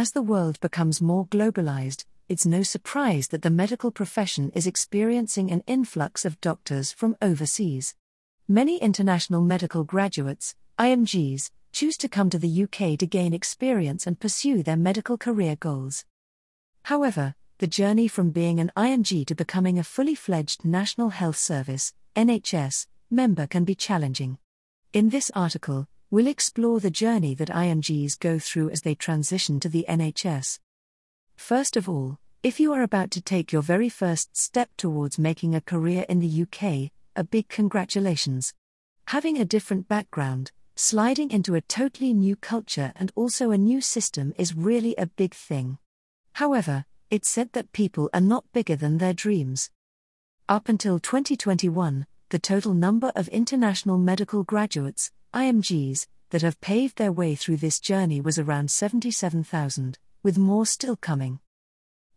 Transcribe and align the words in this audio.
As 0.00 0.12
the 0.12 0.22
world 0.22 0.58
becomes 0.60 1.02
more 1.02 1.26
globalized, 1.26 2.06
it's 2.26 2.46
no 2.46 2.62
surprise 2.62 3.28
that 3.28 3.42
the 3.42 3.50
medical 3.50 3.90
profession 3.90 4.50
is 4.54 4.66
experiencing 4.66 5.50
an 5.50 5.62
influx 5.66 6.24
of 6.24 6.40
doctors 6.40 6.90
from 6.90 7.18
overseas. 7.20 7.94
Many 8.48 8.78
international 8.78 9.42
medical 9.42 9.84
graduates, 9.84 10.54
IMGs, 10.78 11.50
choose 11.72 11.98
to 11.98 12.08
come 12.08 12.30
to 12.30 12.38
the 12.38 12.62
UK 12.62 12.98
to 12.98 13.06
gain 13.06 13.34
experience 13.34 14.06
and 14.06 14.18
pursue 14.18 14.62
their 14.62 14.74
medical 14.74 15.18
career 15.18 15.54
goals. 15.54 16.06
However, 16.84 17.34
the 17.58 17.66
journey 17.66 18.08
from 18.08 18.30
being 18.30 18.58
an 18.58 18.72
IMG 18.78 19.26
to 19.26 19.34
becoming 19.34 19.78
a 19.78 19.84
fully 19.84 20.14
fledged 20.14 20.64
National 20.64 21.10
Health 21.10 21.36
Service 21.36 21.92
NHS 22.16 22.86
member 23.10 23.46
can 23.46 23.64
be 23.64 23.74
challenging. 23.74 24.38
In 24.94 25.10
this 25.10 25.30
article, 25.34 25.88
we'll 26.10 26.26
explore 26.26 26.80
the 26.80 26.90
journey 26.90 27.34
that 27.36 27.48
IMGs 27.48 28.18
go 28.18 28.38
through 28.38 28.70
as 28.70 28.82
they 28.82 28.96
transition 28.96 29.60
to 29.60 29.68
the 29.68 29.84
NHS. 29.88 30.58
First 31.36 31.76
of 31.76 31.88
all, 31.88 32.18
if 32.42 32.58
you 32.58 32.72
are 32.72 32.82
about 32.82 33.12
to 33.12 33.20
take 33.22 33.52
your 33.52 33.62
very 33.62 33.88
first 33.88 34.36
step 34.36 34.70
towards 34.76 35.18
making 35.20 35.54
a 35.54 35.60
career 35.60 36.04
in 36.08 36.18
the 36.18 36.42
UK, 36.42 36.90
a 37.14 37.22
big 37.22 37.48
congratulations. 37.48 38.54
Having 39.06 39.38
a 39.38 39.44
different 39.44 39.86
background, 39.86 40.50
sliding 40.74 41.30
into 41.30 41.54
a 41.54 41.60
totally 41.60 42.12
new 42.12 42.34
culture 42.34 42.92
and 42.96 43.12
also 43.14 43.52
a 43.52 43.58
new 43.58 43.80
system 43.80 44.32
is 44.36 44.56
really 44.56 44.96
a 44.96 45.06
big 45.06 45.32
thing. 45.32 45.78
However, 46.34 46.86
it's 47.10 47.28
said 47.28 47.52
that 47.52 47.72
people 47.72 48.10
are 48.12 48.20
not 48.20 48.44
bigger 48.52 48.74
than 48.74 48.98
their 48.98 49.12
dreams. 49.12 49.70
Up 50.48 50.68
until 50.68 50.98
2021, 50.98 52.06
the 52.30 52.38
total 52.38 52.74
number 52.74 53.12
of 53.14 53.28
international 53.28 53.98
medical 53.98 54.42
graduates, 54.42 55.12
IMGs, 55.32 56.06
that 56.30 56.42
have 56.42 56.60
paved 56.60 56.98
their 56.98 57.12
way 57.12 57.34
through 57.34 57.58
this 57.58 57.78
journey 57.78 58.20
was 58.20 58.38
around 58.38 58.70
77,000 58.70 59.98
with 60.22 60.38
more 60.38 60.66
still 60.66 60.96
coming. 60.96 61.40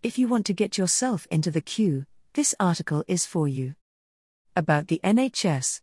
If 0.01 0.17
you 0.17 0.27
want 0.27 0.45
to 0.47 0.53
get 0.53 0.77
yourself 0.77 1.27
into 1.29 1.51
the 1.51 1.61
queue, 1.61 2.05
this 2.33 2.55
article 2.59 3.03
is 3.07 3.25
for 3.25 3.47
you. 3.47 3.75
About 4.55 4.87
the 4.87 4.99
NHS. 5.03 5.81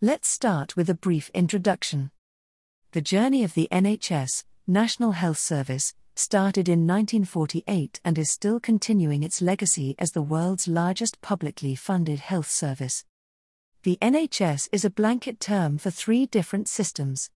Let's 0.00 0.28
start 0.28 0.76
with 0.76 0.88
a 0.88 0.94
brief 0.94 1.30
introduction. 1.34 2.10
The 2.92 3.00
journey 3.00 3.42
of 3.42 3.54
the 3.54 3.68
NHS, 3.72 4.44
National 4.66 5.12
Health 5.12 5.38
Service, 5.38 5.94
started 6.14 6.68
in 6.68 6.86
1948 6.86 8.00
and 8.04 8.16
is 8.16 8.30
still 8.30 8.60
continuing 8.60 9.24
its 9.24 9.42
legacy 9.42 9.96
as 9.98 10.12
the 10.12 10.22
world's 10.22 10.68
largest 10.68 11.20
publicly 11.20 11.74
funded 11.74 12.20
health 12.20 12.48
service. 12.48 13.04
The 13.84 13.98
NHS 14.00 14.70
is 14.72 14.86
a 14.86 14.88
blanket 14.88 15.38
term 15.40 15.76
for 15.76 15.90
three 15.90 16.24
different 16.24 16.68
systems 16.68 17.28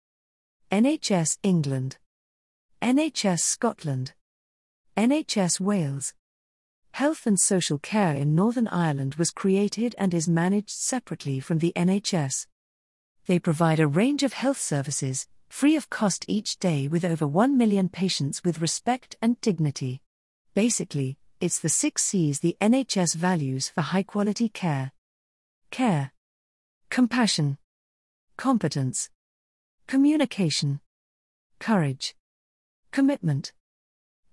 NHS 0.70 1.38
England, 1.42 1.98
NHS 2.80 3.40
Scotland, 3.40 4.12
NHS 4.96 5.58
Wales. 5.58 6.14
Health 6.92 7.26
and 7.26 7.36
social 7.36 7.78
care 7.78 8.14
in 8.14 8.36
Northern 8.36 8.68
Ireland 8.68 9.16
was 9.16 9.32
created 9.32 9.96
and 9.98 10.14
is 10.14 10.28
managed 10.28 10.70
separately 10.70 11.40
from 11.40 11.58
the 11.58 11.72
NHS. 11.74 12.46
They 13.26 13.40
provide 13.40 13.80
a 13.80 13.88
range 13.88 14.22
of 14.22 14.34
health 14.34 14.60
services, 14.60 15.26
free 15.48 15.74
of 15.74 15.90
cost 15.90 16.24
each 16.28 16.60
day, 16.60 16.86
with 16.86 17.04
over 17.04 17.26
1 17.26 17.58
million 17.58 17.88
patients 17.88 18.44
with 18.44 18.60
respect 18.60 19.16
and 19.20 19.40
dignity. 19.40 20.00
Basically, 20.54 21.18
it's 21.40 21.58
the 21.58 21.68
six 21.68 22.04
C's 22.04 22.38
the 22.38 22.56
NHS 22.60 23.16
values 23.16 23.68
for 23.68 23.80
high 23.80 24.04
quality 24.04 24.48
care 24.48 24.92
care, 25.72 26.12
compassion, 26.90 27.58
competence, 28.36 29.10
communication, 29.86 30.80
courage 31.58 32.14
commitment. 32.90 33.52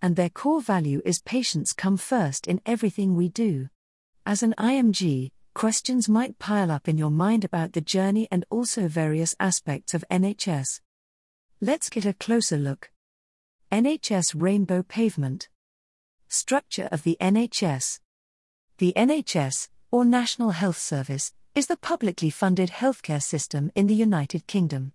And 0.02 0.16
their 0.16 0.30
core 0.30 0.62
value 0.62 1.02
is 1.04 1.22
patients 1.22 1.73
come 1.73 1.98
first 1.98 2.48
in 2.48 2.62
everything 2.66 3.16
we 3.16 3.28
do. 3.30 3.68
As 4.26 4.42
an 4.42 4.54
IMG, 4.58 5.32
questions 5.54 6.08
might 6.08 6.40
pile 6.40 6.72
up 6.72 6.88
in 6.88 6.98
your 6.98 7.12
mind 7.12 7.44
about 7.44 7.73
the 7.73 7.82
journey 7.82 8.27
and 8.32 8.45
also 8.50 8.88
various 8.88 9.36
aspects 9.39 9.94
of 9.94 10.06
NHS. 10.10 10.80
Let's 11.60 11.89
get 11.89 12.06
a 12.06 12.14
closer 12.14 12.58
look. 12.58 12.89
NHS 13.72 14.33
Rainbow 14.36 14.83
Pavement 14.83 15.50
Structure 16.27 16.88
of 16.92 17.04
the 17.04 17.17
NHS 17.20 18.00
The 18.77 18.94
NHS, 18.95 19.70
or 19.92 20.06
National 20.06 20.52
Health 20.52 20.77
Service, 20.77 21.33
is 21.55 21.67
the 21.67 21.77
publicly 21.77 22.31
funded 22.31 22.69
healthcare 22.69 23.21
system 23.21 23.71
in 23.75 23.86
the 23.86 23.93
United 23.93 24.47
Kingdom. 24.47 24.91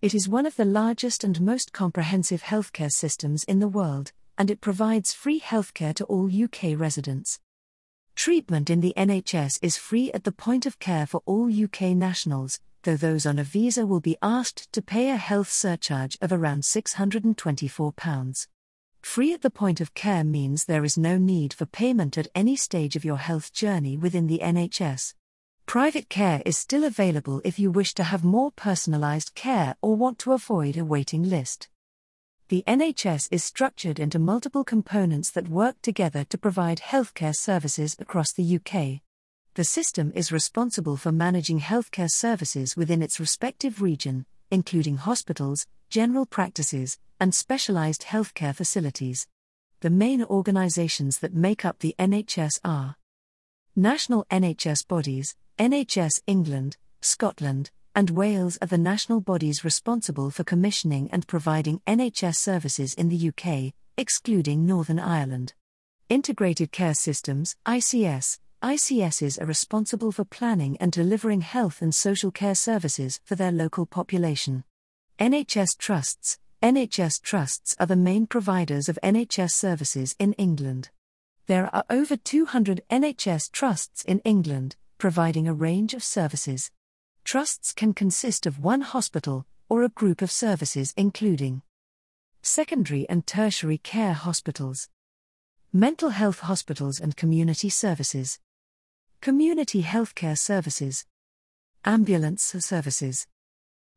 It 0.00 0.14
is 0.14 0.28
one 0.28 0.46
of 0.46 0.54
the 0.54 0.64
largest 0.64 1.24
and 1.24 1.40
most 1.40 1.72
comprehensive 1.72 2.44
healthcare 2.44 2.92
systems 2.92 3.42
in 3.42 3.58
the 3.58 3.66
world, 3.66 4.12
and 4.38 4.48
it 4.48 4.60
provides 4.60 5.12
free 5.12 5.40
healthcare 5.40 5.92
to 5.94 6.04
all 6.04 6.30
UK 6.30 6.78
residents. 6.78 7.40
Treatment 8.14 8.70
in 8.70 8.80
the 8.82 8.94
NHS 8.96 9.58
is 9.62 9.76
free 9.76 10.12
at 10.12 10.22
the 10.22 10.30
point 10.30 10.64
of 10.64 10.78
care 10.78 11.06
for 11.06 11.22
all 11.26 11.50
UK 11.50 11.80
nationals, 11.96 12.60
though 12.84 12.96
those 12.96 13.26
on 13.26 13.40
a 13.40 13.44
visa 13.44 13.84
will 13.84 13.98
be 14.00 14.16
asked 14.22 14.72
to 14.74 14.82
pay 14.82 15.10
a 15.10 15.16
health 15.16 15.50
surcharge 15.50 16.16
of 16.20 16.32
around 16.32 16.62
£624. 16.62 18.46
Free 19.02 19.32
at 19.32 19.42
the 19.42 19.50
point 19.50 19.80
of 19.80 19.94
care 19.94 20.22
means 20.22 20.66
there 20.66 20.84
is 20.84 20.96
no 20.96 21.18
need 21.18 21.52
for 21.52 21.66
payment 21.66 22.16
at 22.16 22.28
any 22.32 22.54
stage 22.54 22.94
of 22.94 23.04
your 23.04 23.18
health 23.18 23.52
journey 23.52 23.96
within 23.96 24.28
the 24.28 24.38
NHS. 24.38 25.14
Private 25.66 26.08
care 26.08 26.42
is 26.46 26.56
still 26.56 26.84
available 26.84 27.40
if 27.44 27.58
you 27.58 27.72
wish 27.72 27.92
to 27.94 28.04
have 28.04 28.22
more 28.22 28.52
personalised 28.52 29.34
care 29.34 29.74
or 29.82 29.96
want 29.96 30.16
to 30.20 30.32
avoid 30.32 30.76
a 30.76 30.84
waiting 30.84 31.24
list. 31.24 31.68
The 32.48 32.62
NHS 32.68 33.26
is 33.32 33.42
structured 33.42 33.98
into 33.98 34.20
multiple 34.20 34.62
components 34.62 35.32
that 35.32 35.48
work 35.48 35.82
together 35.82 36.22
to 36.30 36.38
provide 36.38 36.78
healthcare 36.78 37.34
services 37.34 37.96
across 37.98 38.32
the 38.32 38.44
UK. 38.56 39.00
The 39.54 39.64
system 39.64 40.12
is 40.14 40.30
responsible 40.30 40.96
for 40.96 41.10
managing 41.10 41.58
healthcare 41.58 42.10
services 42.10 42.76
within 42.76 43.02
its 43.02 43.18
respective 43.18 43.82
region, 43.82 44.24
including 44.52 44.98
hospitals, 44.98 45.66
general 45.90 46.26
practices, 46.26 47.00
and 47.18 47.34
specialised 47.34 48.02
healthcare 48.02 48.54
facilities. 48.54 49.26
The 49.80 49.90
main 49.90 50.22
organisations 50.22 51.18
that 51.18 51.34
make 51.34 51.64
up 51.64 51.80
the 51.80 51.96
NHS 51.98 52.60
are 52.64 52.94
National 53.74 54.24
NHS 54.30 54.86
bodies, 54.86 55.34
NHS 55.58 56.20
England, 56.26 56.76
Scotland, 57.00 57.70
and 57.94 58.10
Wales 58.10 58.58
are 58.60 58.66
the 58.66 58.76
national 58.76 59.22
bodies 59.22 59.64
responsible 59.64 60.30
for 60.30 60.44
commissioning 60.44 61.08
and 61.10 61.26
providing 61.26 61.80
NHS 61.86 62.36
services 62.36 62.92
in 62.92 63.08
the 63.08 63.30
UK, 63.30 63.72
excluding 63.96 64.66
Northern 64.66 64.98
Ireland. 64.98 65.54
Integrated 66.10 66.72
Care 66.72 66.92
Systems, 66.92 67.56
ICS, 67.64 68.38
ICSs 68.62 69.40
are 69.40 69.46
responsible 69.46 70.12
for 70.12 70.26
planning 70.26 70.76
and 70.76 70.92
delivering 70.92 71.40
health 71.40 71.80
and 71.80 71.94
social 71.94 72.30
care 72.30 72.54
services 72.54 73.18
for 73.24 73.34
their 73.34 73.50
local 73.50 73.86
population. 73.86 74.62
NHS 75.18 75.78
Trusts, 75.78 76.38
NHS 76.62 77.22
Trusts 77.22 77.74
are 77.80 77.86
the 77.86 77.96
main 77.96 78.26
providers 78.26 78.90
of 78.90 78.98
NHS 79.02 79.52
services 79.52 80.14
in 80.18 80.34
England. 80.34 80.90
There 81.46 81.74
are 81.74 81.84
over 81.88 82.14
200 82.14 82.82
NHS 82.90 83.50
trusts 83.52 84.02
in 84.02 84.18
England, 84.18 84.76
providing 84.98 85.46
a 85.46 85.54
range 85.54 85.94
of 85.94 86.02
services. 86.02 86.70
Trusts 87.24 87.72
can 87.72 87.92
consist 87.92 88.46
of 88.46 88.58
one 88.58 88.82
hospital 88.82 89.46
or 89.68 89.82
a 89.82 89.88
group 89.88 90.22
of 90.22 90.30
services, 90.30 90.94
including 90.96 91.62
secondary 92.42 93.08
and 93.08 93.26
tertiary 93.26 93.78
care 93.78 94.12
hospitals, 94.12 94.88
mental 95.72 96.10
health 96.10 96.40
hospitals 96.40 97.00
and 97.00 97.16
community 97.16 97.68
services, 97.68 98.38
community 99.20 99.82
healthcare 99.82 100.38
services, 100.38 101.04
ambulance 101.84 102.54
services, 102.58 103.26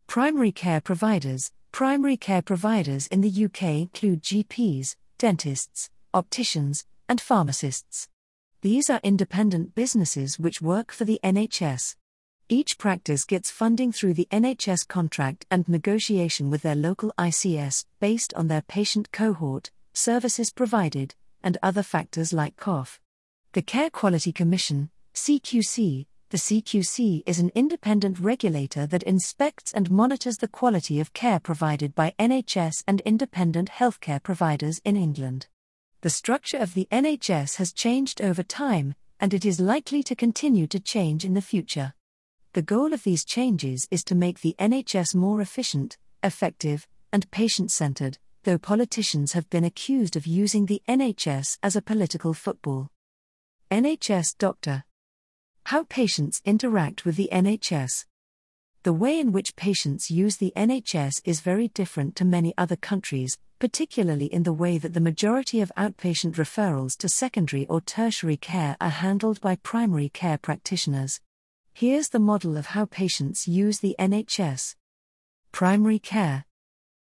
primary 0.08 0.52
care 0.52 0.82
providers. 0.82 1.52
Primary 1.72 2.18
care 2.18 2.42
providers 2.42 3.06
in 3.08 3.22
the 3.22 3.46
UK 3.46 3.62
include 3.62 4.24
GPs, 4.24 4.96
dentists, 5.20 5.92
opticians, 6.16 6.84
and 7.08 7.22
pharmacists. 7.22 8.08
These 8.62 8.90
are 8.90 9.00
independent 9.04 9.74
businesses 9.74 10.38
which 10.38 10.62
work 10.62 10.92
for 10.92 11.06
the 11.06 11.18
NHS. 11.24 11.96
Each 12.50 12.78
practice 12.78 13.24
gets 13.24 13.50
funding 13.50 13.94
through 13.94 14.16
the 14.16 14.28
NHS 14.32 14.86
contract 14.86 15.46
and 15.50 15.70
negotiation 15.70 16.50
with 16.50 16.62
their 16.62 16.76
local 16.76 17.14
ICS 17.18 17.86
based 18.02 18.34
on 18.34 18.50
their 18.50 18.62
patient 18.62 19.14
cohort, 19.14 19.72
services 19.94 20.52
provided, 20.52 21.16
and 21.42 21.58
other 21.64 21.82
factors 21.82 22.34
like 22.34 22.58
QOF. 22.58 23.00
The 23.54 23.62
Care 23.62 23.90
Quality 23.90 24.34
Commission, 24.34 24.90
CQC, 25.14 26.08
the 26.30 26.38
CQC 26.38 27.24
is 27.26 27.40
an 27.40 27.52
independent 27.56 28.20
regulator 28.20 28.86
that 28.88 29.04
inspects 29.04 29.72
and 29.72 29.90
monitors 29.90 30.40
the 30.40 30.50
quality 30.50 31.00
of 31.00 31.14
care 31.14 31.40
provided 31.40 31.96
by 31.96 32.14
NHS 32.20 32.84
and 32.86 33.00
independent 33.02 33.70
healthcare 33.70 34.22
providers 34.22 34.82
in 34.84 34.98
England. 34.98 35.48
The 36.02 36.10
structure 36.10 36.56
of 36.58 36.76
the 36.76 36.88
NHS 36.94 37.58
has 37.58 37.74
changed 37.74 38.22
over 38.22 38.42
time, 38.42 38.96
and 39.20 39.34
it 39.34 39.44
is 39.44 39.60
likely 39.60 40.02
to 40.04 40.16
continue 40.16 40.66
to 40.68 40.80
change 40.80 41.26
in 41.26 41.34
the 41.34 41.42
future. 41.42 41.94
The 42.54 42.62
goal 42.62 42.94
of 42.94 43.04
these 43.04 43.26
changes 43.26 43.86
is 43.92 44.06
to 44.06 44.16
make 44.16 44.40
the 44.40 44.56
NHS 44.58 45.14
more 45.14 45.42
efficient, 45.42 45.98
effective, 46.24 46.88
and 47.12 47.30
patient 47.32 47.70
centered, 47.72 48.18
though 48.44 48.58
politicians 48.58 49.34
have 49.34 49.50
been 49.50 49.66
accused 49.66 50.16
of 50.16 50.26
using 50.26 50.68
the 50.68 50.82
NHS 50.88 51.58
as 51.62 51.76
a 51.76 51.82
political 51.82 52.34
football. 52.34 52.90
NHS 53.70 54.38
Doctor 54.38 54.86
How 55.66 55.84
patients 55.84 56.42
interact 56.46 57.04
with 57.04 57.18
the 57.18 57.28
NHS. 57.30 58.06
The 58.84 58.94
way 58.94 59.20
in 59.20 59.34
which 59.34 59.58
patients 59.58 60.10
use 60.10 60.38
the 60.38 60.54
NHS 60.56 61.22
is 61.26 61.42
very 61.42 61.68
different 61.68 62.16
to 62.16 62.24
many 62.24 62.54
other 62.58 62.78
countries, 62.78 63.38
particularly 63.60 64.26
in 64.26 64.44
the 64.44 64.54
way 64.54 64.78
that 64.78 64.94
the 64.94 65.02
majority 65.02 65.60
of 65.60 65.72
outpatient 65.78 66.36
referrals 66.36 66.98
to 66.98 67.10
secondary 67.10 67.68
or 67.68 67.82
tertiary 67.82 68.38
care 68.38 68.78
are 68.80 68.90
handled 68.90 69.42
by 69.42 69.58
primary 69.58 70.10
care 70.10 70.38
practitioners. 70.38 71.20
Here's 71.74 72.10
the 72.10 72.20
model 72.20 72.58
of 72.58 72.68
how 72.68 72.86
patients 72.86 73.48
use 73.48 73.80
the 73.80 73.96
NHS. 74.00 74.76
Primary 75.52 76.00
care. 76.00 76.46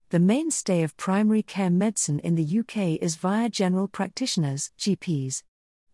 The 0.10 0.20
mainstay 0.20 0.84
of 0.84 0.96
primary 0.98 1.42
care 1.42 1.72
medicine 1.72 2.20
in 2.20 2.36
the 2.36 2.60
UK 2.60 3.02
is 3.02 3.16
via 3.16 3.50
general 3.50 3.88
practitioners, 3.88 4.72
GPs. 4.80 5.44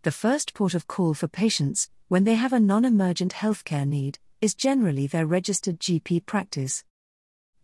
The 0.03 0.11
first 0.11 0.53
port 0.53 0.73
of 0.73 0.87
call 0.87 1.13
for 1.13 1.27
patients, 1.27 1.89
when 2.07 2.25
they 2.25 2.35
have 2.35 2.53
a 2.53 2.59
non 2.59 2.83
emergent 2.83 3.33
healthcare 3.33 3.87
need, 3.87 4.19
is 4.41 4.53
generally 4.53 5.07
their 5.07 5.25
registered 5.25 5.79
GP 5.79 6.25
practice. 6.25 6.83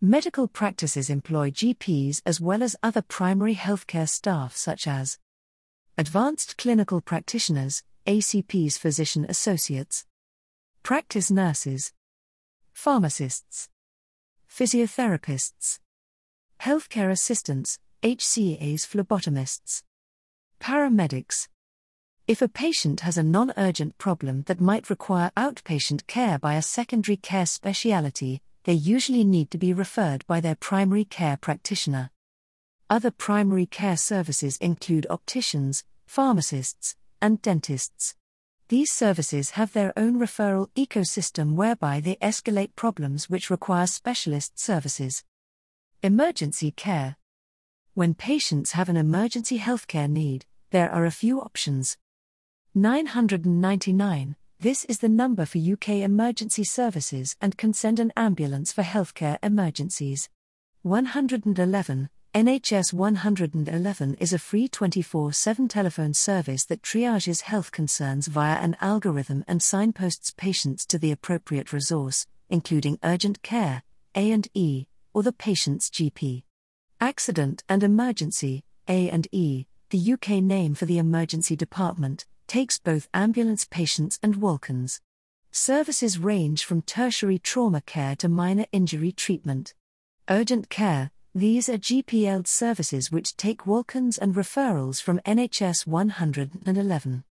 Medical 0.00 0.46
practices 0.46 1.10
employ 1.10 1.50
GPs 1.50 2.22
as 2.24 2.40
well 2.40 2.62
as 2.62 2.76
other 2.84 3.02
primary 3.02 3.56
healthcare 3.56 4.08
staff 4.08 4.54
such 4.54 4.86
as 4.86 5.18
Advanced 5.96 6.56
Clinical 6.56 7.00
Practitioners, 7.00 7.82
ACPs 8.06 8.78
Physician 8.78 9.26
Associates, 9.28 10.06
Practice 10.84 11.32
Nurses, 11.32 11.92
Pharmacists, 12.72 13.70
Physiotherapists, 14.48 15.80
Healthcare 16.60 17.10
Assistants, 17.10 17.80
HCAs 18.04 18.86
Phlebotomists, 18.86 19.82
Paramedics, 20.60 21.48
if 22.28 22.40
a 22.40 22.46
patient 22.46 23.00
has 23.00 23.18
a 23.18 23.24
non 23.24 23.52
urgent 23.56 23.98
problem 23.98 24.44
that 24.46 24.60
might 24.60 24.90
require 24.90 25.32
outpatient 25.36 26.06
care 26.06 26.38
by 26.38 26.54
a 26.54 26.62
secondary 26.62 27.16
care 27.16 27.46
speciality, 27.46 28.42
they 28.64 28.72
usually 28.72 29.24
need 29.24 29.50
to 29.50 29.58
be 29.58 29.72
referred 29.72 30.26
by 30.26 30.40
their 30.40 30.54
primary 30.54 31.04
care 31.04 31.36
practitioner. 31.36 32.10
Other 32.90 33.10
primary 33.10 33.66
care 33.66 33.96
services 33.96 34.56
include 34.58 35.06
opticians, 35.10 35.84
pharmacists, 36.06 36.96
and 37.20 37.40
dentists. 37.42 38.14
These 38.68 38.90
services 38.90 39.50
have 39.50 39.72
their 39.72 39.92
own 39.96 40.18
referral 40.18 40.68
ecosystem 40.76 41.54
whereby 41.54 42.00
they 42.00 42.16
escalate 42.16 42.76
problems 42.76 43.30
which 43.30 43.50
require 43.50 43.86
specialist 43.86 44.58
services. 44.58 45.24
Emergency 46.02 46.70
care. 46.70 47.16
When 47.94 48.14
patients 48.14 48.72
have 48.72 48.88
an 48.88 48.96
emergency 48.96 49.58
healthcare 49.58 50.08
need, 50.08 50.46
there 50.70 50.90
are 50.90 51.06
a 51.06 51.10
few 51.10 51.40
options. 51.40 51.96
999. 52.74 54.36
This 54.60 54.84
is 54.86 54.98
the 54.98 55.08
number 55.08 55.46
for 55.46 55.58
UK 55.58 56.02
emergency 56.02 56.64
services 56.64 57.36
and 57.40 57.56
can 57.56 57.72
send 57.72 58.00
an 58.00 58.12
ambulance 58.16 58.72
for 58.72 58.82
healthcare 58.82 59.38
emergencies. 59.40 60.28
111. 60.82 62.10
NHS 62.34 62.92
111 62.92 64.14
is 64.14 64.32
a 64.32 64.38
free 64.40 64.66
24 64.66 65.32
7 65.32 65.68
telephone 65.68 66.12
service 66.12 66.64
that 66.64 66.82
triages 66.82 67.42
health 67.42 67.70
concerns 67.70 68.26
via 68.26 68.56
an 68.56 68.76
algorithm 68.80 69.44
and 69.46 69.62
signposts 69.62 70.32
patients 70.36 70.84
to 70.86 70.98
the 70.98 71.12
appropriate 71.12 71.72
resource, 71.72 72.26
including 72.50 72.98
urgent 73.04 73.44
care, 73.44 73.84
A&E, 74.16 74.88
or 75.14 75.22
the 75.22 75.32
patient's 75.32 75.88
GP. 75.88 76.42
Accident 77.00 77.62
and 77.68 77.84
emergency, 77.84 78.64
A&E, 78.88 79.68
the 79.90 80.12
UK 80.14 80.42
name 80.42 80.74
for 80.74 80.86
the 80.86 80.98
emergency 80.98 81.54
department, 81.54 82.26
takes 82.48 82.78
both 82.78 83.08
ambulance 83.14 83.64
patients 83.64 84.18
and 84.22 84.36
walk-ins. 84.36 85.00
Services 85.52 86.18
range 86.18 86.64
from 86.64 86.82
tertiary 86.82 87.38
trauma 87.38 87.80
care 87.82 88.16
to 88.16 88.28
minor 88.28 88.66
injury 88.72 89.12
treatment. 89.12 89.74
Urgent 90.28 90.68
care, 90.68 91.10
these 91.34 91.68
are 91.68 91.78
GP-led 91.78 92.48
services 92.48 93.12
which 93.12 93.36
take 93.36 93.66
walk-ins 93.66 94.18
and 94.18 94.34
referrals 94.34 95.00
from 95.00 95.20
NHS 95.20 95.86
111. 95.86 97.24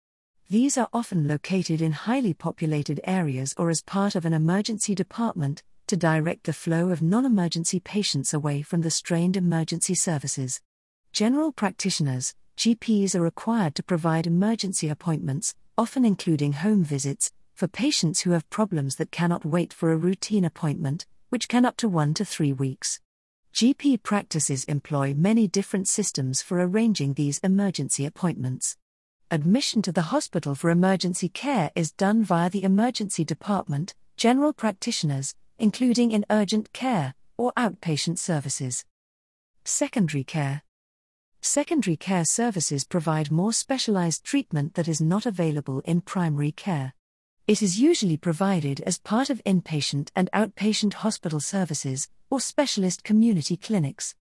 These 0.50 0.78
are 0.78 0.90
often 0.94 1.28
located 1.28 1.82
in 1.82 1.94
highly 1.94 2.34
populated 2.34 3.00
areas 3.06 3.56
or 3.58 3.70
as 3.70 3.82
part 3.82 4.16
of 4.16 4.26
an 4.26 4.34
emergency 4.34 4.94
department 4.94 5.64
to 5.88 5.98
direct 5.98 6.44
the 6.44 6.54
flow 6.54 6.90
of 6.90 7.02
non 7.02 7.26
emergency 7.26 7.80
patients 7.80 8.34
away 8.34 8.62
from 8.62 8.82
the 8.82 8.92
strained 8.92 9.38
emergency 9.38 9.96
services. 9.96 10.62
General 11.14 11.52
practitioners, 11.52 12.36
GPs 12.58 13.16
are 13.16 13.22
required 13.22 13.76
to 13.76 13.84
provide 13.84 14.26
emergency 14.26 14.88
appointments, 14.88 15.54
often 15.78 16.06
including 16.06 16.54
home 16.54 16.84
visits, 16.84 17.32
for 17.54 17.68
patients 17.68 18.22
who 18.22 18.32
have 18.32 18.50
problems 18.50 18.96
that 18.96 19.12
cannot 19.12 19.46
wait 19.46 19.74
for 19.74 19.92
a 19.92 19.98
routine 19.98 20.46
appointment, 20.46 21.06
which 21.30 21.48
can 21.48 21.66
up 21.66 21.76
to 21.78 21.90
1 21.90 22.14
to 22.14 22.26
3 22.26 22.54
weeks. 22.54 23.00
GP 23.54 24.04
practices 24.04 24.64
employ 24.66 25.14
many 25.14 25.48
different 25.48 25.88
systems 25.88 26.42
for 26.42 26.60
arranging 26.60 27.14
these 27.14 27.40
emergency 27.40 28.06
appointments. 28.06 28.78
Admission 29.32 29.82
to 29.82 29.92
the 29.92 30.10
hospital 30.14 30.56
for 30.56 30.70
emergency 30.70 31.30
care 31.30 31.72
is 31.76 31.92
done 31.92 32.24
via 32.24 32.50
the 32.50 32.64
emergency 32.64 33.24
department, 33.24 33.96
general 34.18 34.54
practitioners, 34.54 35.36
including 35.58 36.12
in 36.12 36.26
urgent 36.30 36.72
care 36.74 37.16
or 37.38 37.52
outpatient 37.58 38.18
services. 38.18 38.86
Secondary 39.64 40.24
care 40.24 40.62
Secondary 41.48 41.96
care 41.96 42.26
services 42.26 42.84
provide 42.84 43.30
more 43.30 43.54
specialized 43.54 44.24
treatment 44.24 44.74
that 44.74 44.88
is 44.88 45.00
not 45.00 45.28
available 45.28 45.80
in 45.82 46.02
primary 46.02 46.52
care. 46.52 46.96
It 47.46 47.62
is 47.62 47.80
usually 47.80 48.18
provided 48.18 48.82
as 48.82 48.98
part 48.98 49.30
of 49.30 49.44
inpatient 49.46 50.10
and 50.16 50.28
outpatient 50.34 50.96
hospital 50.96 51.40
services 51.40 52.10
or 52.32 52.42
specialist 52.42 53.04
community 53.04 53.58
clinics. 53.58 54.16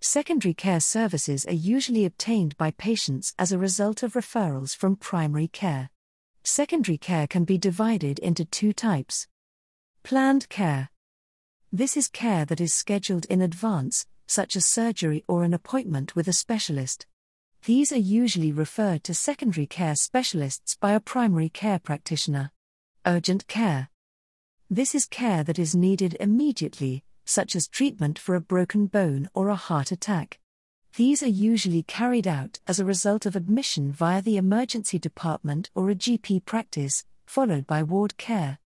Secondary 0.00 0.54
care 0.54 0.78
services 0.78 1.44
are 1.46 1.52
usually 1.52 2.04
obtained 2.04 2.56
by 2.56 2.70
patients 2.70 3.34
as 3.40 3.50
a 3.50 3.58
result 3.58 4.04
of 4.04 4.12
referrals 4.12 4.76
from 4.76 4.94
primary 4.94 5.48
care. 5.48 5.90
Secondary 6.44 6.96
care 6.96 7.26
can 7.26 7.42
be 7.42 7.58
divided 7.58 8.20
into 8.20 8.44
two 8.44 8.72
types. 8.72 9.26
Planned 10.04 10.48
care. 10.48 10.90
This 11.72 11.96
is 11.96 12.06
care 12.06 12.44
that 12.44 12.60
is 12.60 12.72
scheduled 12.72 13.24
in 13.24 13.42
advance, 13.42 14.06
such 14.28 14.54
as 14.54 14.64
surgery 14.64 15.24
or 15.26 15.42
an 15.42 15.52
appointment 15.52 16.14
with 16.14 16.28
a 16.28 16.32
specialist. 16.32 17.06
These 17.64 17.90
are 17.90 17.98
usually 17.98 18.52
referred 18.52 19.02
to 19.04 19.14
secondary 19.14 19.66
care 19.66 19.96
specialists 19.96 20.76
by 20.76 20.92
a 20.92 21.00
primary 21.00 21.48
care 21.48 21.80
practitioner. 21.80 22.52
Urgent 23.04 23.48
care. 23.48 23.88
This 24.70 24.94
is 24.94 25.06
care 25.06 25.42
that 25.42 25.58
is 25.58 25.74
needed 25.74 26.16
immediately, 26.20 27.02
such 27.24 27.56
as 27.56 27.66
treatment 27.66 28.18
for 28.18 28.34
a 28.34 28.40
broken 28.40 28.86
bone 28.86 29.28
or 29.34 29.48
a 29.48 29.56
heart 29.56 29.90
attack. 29.90 30.38
These 30.96 31.22
are 31.22 31.28
usually 31.28 31.82
carried 31.82 32.26
out 32.26 32.60
as 32.66 32.78
a 32.78 32.84
result 32.84 33.26
of 33.26 33.34
admission 33.34 33.92
via 33.92 34.20
the 34.20 34.36
emergency 34.36 34.98
department 34.98 35.70
or 35.74 35.90
a 35.90 35.94
GP 35.94 36.44
practice, 36.44 37.04
followed 37.26 37.66
by 37.66 37.82
ward 37.82 38.16
care. 38.18 38.58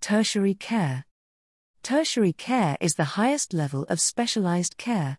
Tertiary 0.00 0.54
care. 0.54 1.04
Tertiary 1.88 2.34
care 2.34 2.76
is 2.82 2.96
the 2.96 3.16
highest 3.16 3.54
level 3.54 3.84
of 3.84 3.98
specialized 3.98 4.76
care. 4.76 5.16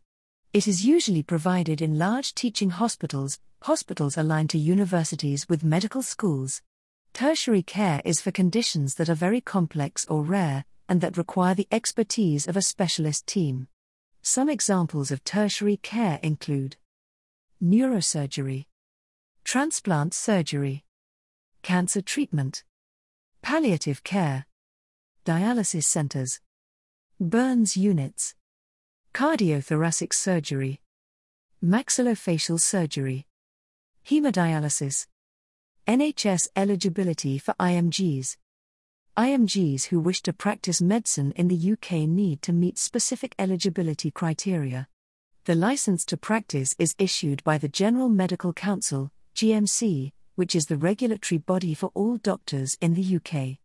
It 0.53 0.67
is 0.67 0.85
usually 0.85 1.23
provided 1.23 1.81
in 1.81 1.97
large 1.97 2.35
teaching 2.35 2.69
hospitals, 2.69 3.39
hospitals 3.63 4.19
aligned 4.19 4.51
to 4.51 4.59
universities 4.59 5.49
with 5.49 5.63
medical 5.63 6.03
schools. 6.03 6.61
Tertiary 7.11 7.63
care 7.63 8.03
is 8.05 8.21
for 8.21 8.29
conditions 8.29 8.93
that 8.95 9.09
are 9.09 9.15
very 9.15 9.41
complex 9.41 10.05
or 10.11 10.21
rare, 10.21 10.63
and 10.87 11.01
that 11.01 11.17
require 11.17 11.55
the 11.55 11.67
expertise 11.71 12.47
of 12.47 12.55
a 12.55 12.61
specialist 12.61 13.25
team. 13.25 13.67
Some 14.21 14.47
examples 14.47 15.09
of 15.09 15.23
tertiary 15.23 15.77
care 15.77 16.19
include 16.21 16.77
neurosurgery, 17.59 18.67
transplant 19.43 20.13
surgery, 20.13 20.85
cancer 21.63 22.03
treatment, 22.03 22.63
palliative 23.41 24.03
care, 24.03 24.45
dialysis 25.25 25.85
centers, 25.85 26.39
burns 27.21 27.75
units, 27.75 28.33
cardiothoracic 29.13 30.13
surgery, 30.13 30.79
maxillofacial 31.61 32.57
surgery, 32.57 33.27
hemodialysis, 34.07 35.05
NHS 35.85 36.47
eligibility 36.55 37.37
for 37.37 37.53
IMGs. 37.59 38.37
IMGs 39.17 39.87
who 39.87 39.99
wish 39.99 40.21
to 40.21 40.31
practice 40.31 40.81
medicine 40.81 41.33
in 41.33 41.49
the 41.49 41.73
UK 41.73 42.07
need 42.07 42.41
to 42.41 42.53
meet 42.53 42.77
specific 42.77 43.35
eligibility 43.37 44.11
criteria. 44.11 44.87
The 45.43 45.55
license 45.55 46.05
to 46.05 46.15
practice 46.15 46.73
is 46.79 46.95
issued 46.97 47.43
by 47.43 47.57
the 47.57 47.67
General 47.67 48.07
Medical 48.07 48.53
Council, 48.53 49.11
GMC, 49.35 50.13
which 50.35 50.55
is 50.55 50.67
the 50.67 50.77
regulatory 50.77 51.39
body 51.39 51.73
for 51.73 51.91
all 51.93 52.15
doctors 52.15 52.77
in 52.79 52.93
the 52.93 53.17
UK. 53.17 53.59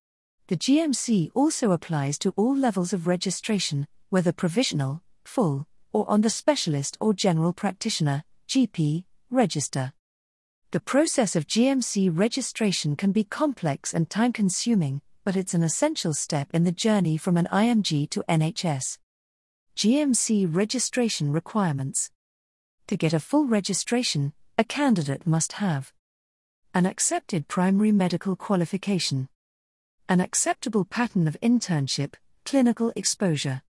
The 0.48 0.56
GMC 0.56 1.30
also 1.34 1.72
applies 1.72 2.18
to 2.18 2.34
all 2.36 2.54
levels 2.54 2.92
of 2.92 3.06
registration, 3.06 3.86
whether 4.10 4.30
provisional, 4.30 5.02
full, 5.24 5.66
or 5.90 6.08
on 6.10 6.20
the 6.20 6.28
specialist 6.28 6.98
or 7.00 7.14
general 7.14 7.54
practitioner 7.54 8.24
GP 8.46 9.04
register. 9.30 9.94
The 10.72 10.80
process 10.80 11.34
of 11.34 11.46
GMC 11.46 12.10
registration 12.12 12.94
can 12.94 13.10
be 13.10 13.24
complex 13.24 13.94
and 13.94 14.10
time 14.10 14.34
consuming, 14.34 15.00
but 15.24 15.34
it's 15.34 15.54
an 15.54 15.62
essential 15.62 16.12
step 16.12 16.48
in 16.52 16.64
the 16.64 16.72
journey 16.72 17.16
from 17.16 17.38
an 17.38 17.48
IMG 17.50 18.10
to 18.10 18.22
NHS. 18.28 18.98
GMC 19.76 20.46
registration 20.54 21.32
requirements. 21.32 22.10
To 22.88 22.96
get 22.96 23.14
a 23.14 23.20
full 23.20 23.46
registration, 23.46 24.34
a 24.58 24.64
candidate 24.64 25.26
must 25.26 25.54
have 25.54 25.92
an 26.74 26.84
accepted 26.84 27.48
primary 27.48 27.92
medical 27.92 28.36
qualification, 28.36 29.28
an 30.08 30.20
acceptable 30.20 30.84
pattern 30.84 31.26
of 31.26 31.36
internship, 31.42 32.14
clinical 32.44 32.92
exposure, 32.94 33.62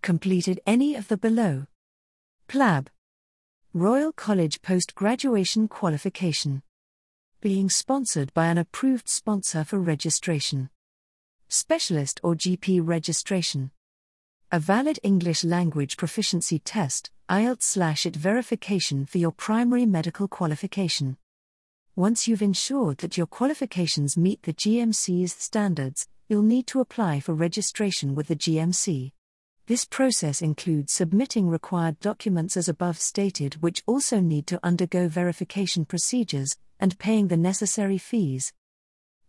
completed 0.00 0.60
any 0.64 0.94
of 0.94 1.08
the 1.08 1.16
below. 1.16 1.66
PLAB 2.46 2.86
Royal 3.74 4.12
College 4.12 4.62
Post 4.62 4.94
Graduation 4.94 5.66
Qualification. 5.66 6.62
Being 7.40 7.68
sponsored 7.68 8.32
by 8.32 8.46
an 8.46 8.58
approved 8.58 9.08
sponsor 9.08 9.64
for 9.64 9.80
registration. 9.80 10.70
Specialist 11.48 12.20
or 12.22 12.36
GP 12.36 12.80
registration. 12.82 13.72
A 14.52 14.60
valid 14.60 15.00
English 15.02 15.42
language 15.42 15.96
proficiency 15.96 16.60
test, 16.60 17.10
IELTS/OET 17.28 18.14
verification 18.14 19.04
for 19.04 19.18
your 19.18 19.32
primary 19.32 19.84
medical 19.84 20.28
qualification. 20.28 21.16
Once 21.98 22.28
you've 22.28 22.42
ensured 22.42 22.98
that 22.98 23.16
your 23.16 23.26
qualifications 23.26 24.18
meet 24.18 24.42
the 24.42 24.52
GMC's 24.52 25.32
standards, 25.32 26.06
you'll 26.28 26.42
need 26.42 26.66
to 26.66 26.80
apply 26.80 27.20
for 27.20 27.32
registration 27.32 28.14
with 28.14 28.28
the 28.28 28.36
GMC. 28.36 29.12
This 29.66 29.86
process 29.86 30.42
includes 30.42 30.92
submitting 30.92 31.48
required 31.48 31.98
documents 32.00 32.54
as 32.54 32.68
above 32.68 32.98
stated, 32.98 33.54
which 33.62 33.82
also 33.86 34.20
need 34.20 34.46
to 34.48 34.60
undergo 34.62 35.08
verification 35.08 35.86
procedures, 35.86 36.58
and 36.78 36.98
paying 36.98 37.28
the 37.28 37.36
necessary 37.38 37.96
fees. 37.96 38.52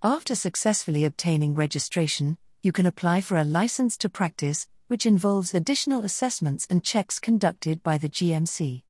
After 0.03 0.35
successfully 0.35 1.05
obtaining 1.05 1.55
registration, 1.55 2.37
you 2.61 2.73
can 2.73 2.85
apply 2.85 3.21
for 3.21 3.37
a 3.37 3.45
license 3.45 3.95
to 3.99 4.09
practice, 4.09 4.67
which 4.87 5.05
involves 5.05 5.53
additional 5.53 6.03
assessments 6.03 6.67
and 6.69 6.83
checks 6.83 7.17
conducted 7.17 7.81
by 7.81 7.97
the 7.97 8.09
GMC. 8.09 8.83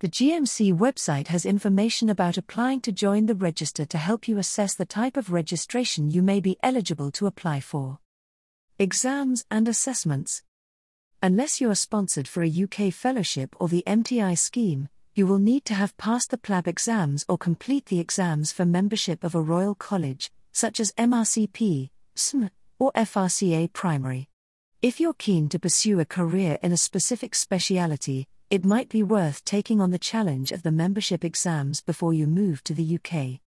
The 0.00 0.08
GMC 0.08 0.72
website 0.78 1.26
has 1.26 1.44
information 1.44 2.08
about 2.08 2.38
applying 2.38 2.80
to 2.80 2.90
join 2.90 3.26
the 3.26 3.34
register 3.34 3.84
to 3.84 3.98
help 3.98 4.26
you 4.26 4.38
assess 4.38 4.74
the 4.74 4.86
type 4.86 5.18
of 5.18 5.30
registration 5.30 6.10
you 6.10 6.22
may 6.22 6.40
be 6.40 6.56
eligible 6.62 7.10
to 7.10 7.26
apply 7.26 7.60
for. 7.60 7.98
Exams 8.78 9.44
and 9.50 9.68
assessments. 9.68 10.42
Unless 11.22 11.60
you 11.60 11.68
are 11.68 11.74
sponsored 11.74 12.26
for 12.26 12.42
a 12.42 12.48
UK 12.48 12.94
fellowship 12.94 13.54
or 13.60 13.68
the 13.68 13.84
MTI 13.86 14.38
scheme, 14.38 14.88
you 15.14 15.26
will 15.26 15.38
need 15.38 15.66
to 15.66 15.74
have 15.74 15.98
passed 15.98 16.30
the 16.30 16.38
PLAB 16.38 16.66
exams 16.66 17.26
or 17.28 17.36
complete 17.36 17.84
the 17.84 18.00
exams 18.00 18.52
for 18.52 18.64
membership 18.64 19.22
of 19.22 19.34
a 19.34 19.42
Royal 19.42 19.74
College, 19.74 20.30
such 20.50 20.80
as 20.80 20.92
MRCP, 20.92 21.90
SM, 22.14 22.46
or 22.78 22.90
FRCA 22.92 23.70
Primary. 23.74 24.30
If 24.80 24.98
you're 24.98 25.12
keen 25.12 25.50
to 25.50 25.58
pursue 25.58 26.00
a 26.00 26.06
career 26.06 26.58
in 26.62 26.72
a 26.72 26.78
specific 26.78 27.34
speciality, 27.34 28.28
it 28.50 28.64
might 28.64 28.88
be 28.88 29.02
worth 29.04 29.44
taking 29.44 29.80
on 29.80 29.92
the 29.92 29.98
challenge 29.98 30.50
of 30.50 30.64
the 30.64 30.72
membership 30.72 31.24
exams 31.24 31.80
before 31.80 32.12
you 32.12 32.26
move 32.26 32.64
to 32.64 32.74
the 32.74 32.98
UK. 32.98 33.40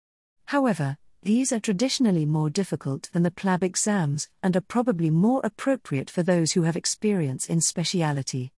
However, 0.45 0.97
these 1.21 1.51
are 1.51 1.59
traditionally 1.59 2.25
more 2.25 2.49
difficult 2.49 3.09
than 3.11 3.23
the 3.23 3.31
PLAB 3.31 3.63
exams 3.63 4.29
and 4.41 4.55
are 4.55 4.61
probably 4.61 5.09
more 5.09 5.41
appropriate 5.43 6.09
for 6.09 6.23
those 6.23 6.53
who 6.53 6.63
have 6.63 6.77
experience 6.77 7.47
in 7.47 7.59
speciality. 7.59 8.53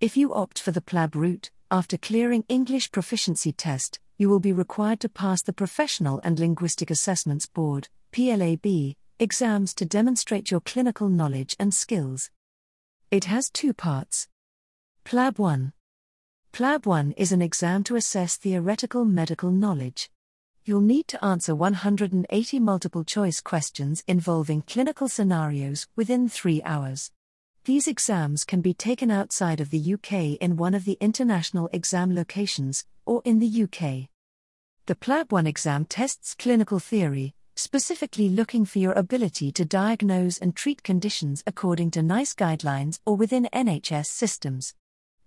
If 0.00 0.16
you 0.16 0.32
opt 0.32 0.60
for 0.60 0.70
the 0.70 0.80
PLAB 0.80 1.16
route, 1.16 1.50
after 1.72 1.98
clearing 1.98 2.44
English 2.48 2.92
proficiency 2.92 3.52
test, 3.52 3.98
you 4.16 4.28
will 4.28 4.40
be 4.40 4.52
required 4.52 5.00
to 5.00 5.08
pass 5.08 5.42
the 5.42 5.52
Professional 5.52 6.20
and 6.22 6.38
Linguistic 6.38 6.88
Assessments 6.88 7.46
Board 7.46 7.88
(PLAB) 8.12 8.94
exams 9.18 9.74
to 9.74 9.84
demonstrate 9.84 10.52
your 10.52 10.60
clinical 10.60 11.08
knowledge 11.08 11.56
and 11.58 11.74
skills. 11.74 12.30
It 13.10 13.24
has 13.24 13.50
two 13.50 13.74
parts. 13.74 14.28
PLAB 15.04 15.38
1 15.38 15.72
PLAB 16.52 16.86
1 16.86 17.12
is 17.12 17.30
an 17.30 17.42
exam 17.42 17.84
to 17.84 17.94
assess 17.94 18.36
theoretical 18.36 19.04
medical 19.04 19.50
knowledge 19.50 20.10
you'll 20.64 20.80
need 20.80 21.06
to 21.08 21.22
answer 21.22 21.54
180 21.54 22.58
multiple 22.58 23.04
choice 23.04 23.42
questions 23.42 24.02
involving 24.08 24.62
clinical 24.62 25.06
scenarios 25.08 25.86
within 25.94 26.26
three 26.26 26.62
hours. 26.62 27.12
These 27.66 27.86
exams 27.86 28.44
can 28.44 28.62
be 28.62 28.72
taken 28.72 29.10
outside 29.10 29.60
of 29.60 29.68
the 29.68 29.94
UK 29.94 30.40
in 30.40 30.56
one 30.56 30.72
of 30.72 30.86
the 30.86 30.96
international 31.00 31.68
exam 31.74 32.14
locations, 32.14 32.86
or 33.04 33.20
in 33.26 33.40
the 33.40 33.62
UK. 33.64 34.08
The 34.86 34.94
PLAB 34.94 35.32
1 35.32 35.46
exam 35.46 35.84
tests 35.84 36.34
clinical 36.34 36.78
theory, 36.78 37.34
specifically 37.56 38.30
looking 38.30 38.64
for 38.64 38.78
your 38.78 38.94
ability 38.94 39.52
to 39.52 39.66
diagnose 39.66 40.38
and 40.38 40.56
treat 40.56 40.82
conditions 40.82 41.42
according 41.46 41.90
to 41.90 42.02
NICE 42.02 42.34
guidelines 42.34 43.00
or 43.04 43.16
within 43.16 43.50
NHS 43.52 44.06
systems. 44.06 44.74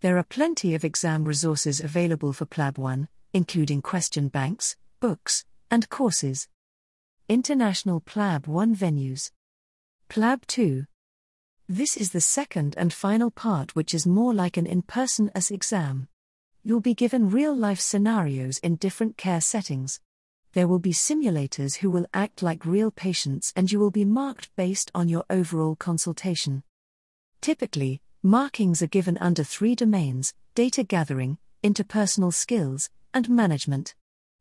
There 0.01 0.19
are 0.19 0.23
plenty 0.23 0.75
of 0.75 0.85
exam 0.85 1.23
resources 1.23 1.79
available 1.79 2.31
for 2.31 2.45
PLAB 2.45 2.77
1, 2.77 3.07
including 3.33 3.81
question 3.81 4.27
banks, 4.27 4.77
books, 4.99 5.43
and 5.71 5.89
courses. 5.89 6.47
International 7.27 7.99
PLAB 8.01 8.45
1 8.45 8.75
venues. 8.75 9.31
PLAB 10.07 10.45
2. 10.45 10.85
This 11.67 11.97
is 11.97 12.11
the 12.11 12.21
second 12.21 12.75
and 12.77 12.93
final 12.93 13.31
part, 13.31 13.75
which 13.75 13.95
is 13.95 14.05
more 14.05 14.35
like 14.35 14.55
an 14.55 14.67
in 14.67 14.83
person 14.83 15.31
as 15.33 15.49
exam. 15.49 16.07
You'll 16.63 16.79
be 16.79 16.93
given 16.93 17.31
real 17.31 17.55
life 17.55 17.79
scenarios 17.79 18.59
in 18.59 18.75
different 18.75 19.17
care 19.17 19.41
settings. 19.41 19.99
There 20.53 20.67
will 20.67 20.77
be 20.77 20.93
simulators 20.93 21.77
who 21.77 21.89
will 21.89 22.05
act 22.13 22.43
like 22.43 22.67
real 22.67 22.91
patients, 22.91 23.51
and 23.55 23.71
you 23.71 23.79
will 23.79 23.89
be 23.89 24.05
marked 24.05 24.55
based 24.55 24.91
on 24.93 25.09
your 25.09 25.25
overall 25.31 25.75
consultation. 25.75 26.61
Typically, 27.41 28.01
markings 28.23 28.81
are 28.81 28.87
given 28.87 29.17
under 29.19 29.43
three 29.43 29.75
domains 29.75 30.33
data 30.55 30.83
gathering, 30.83 31.37
interpersonal 31.63 32.33
skills, 32.33 32.89
and 33.13 33.29
management. 33.29 33.93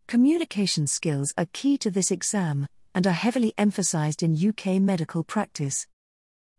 Communication 0.07 0.87
skills 0.87 1.35
are 1.37 1.47
key 1.53 1.77
to 1.77 1.91
this 1.91 2.11
exam 2.11 2.67
and 2.95 3.07
are 3.07 3.13
heavily 3.13 3.53
emphasized 3.59 4.23
in 4.23 4.35
UK 4.35 4.81
medical 4.81 5.23
practice. 5.23 5.87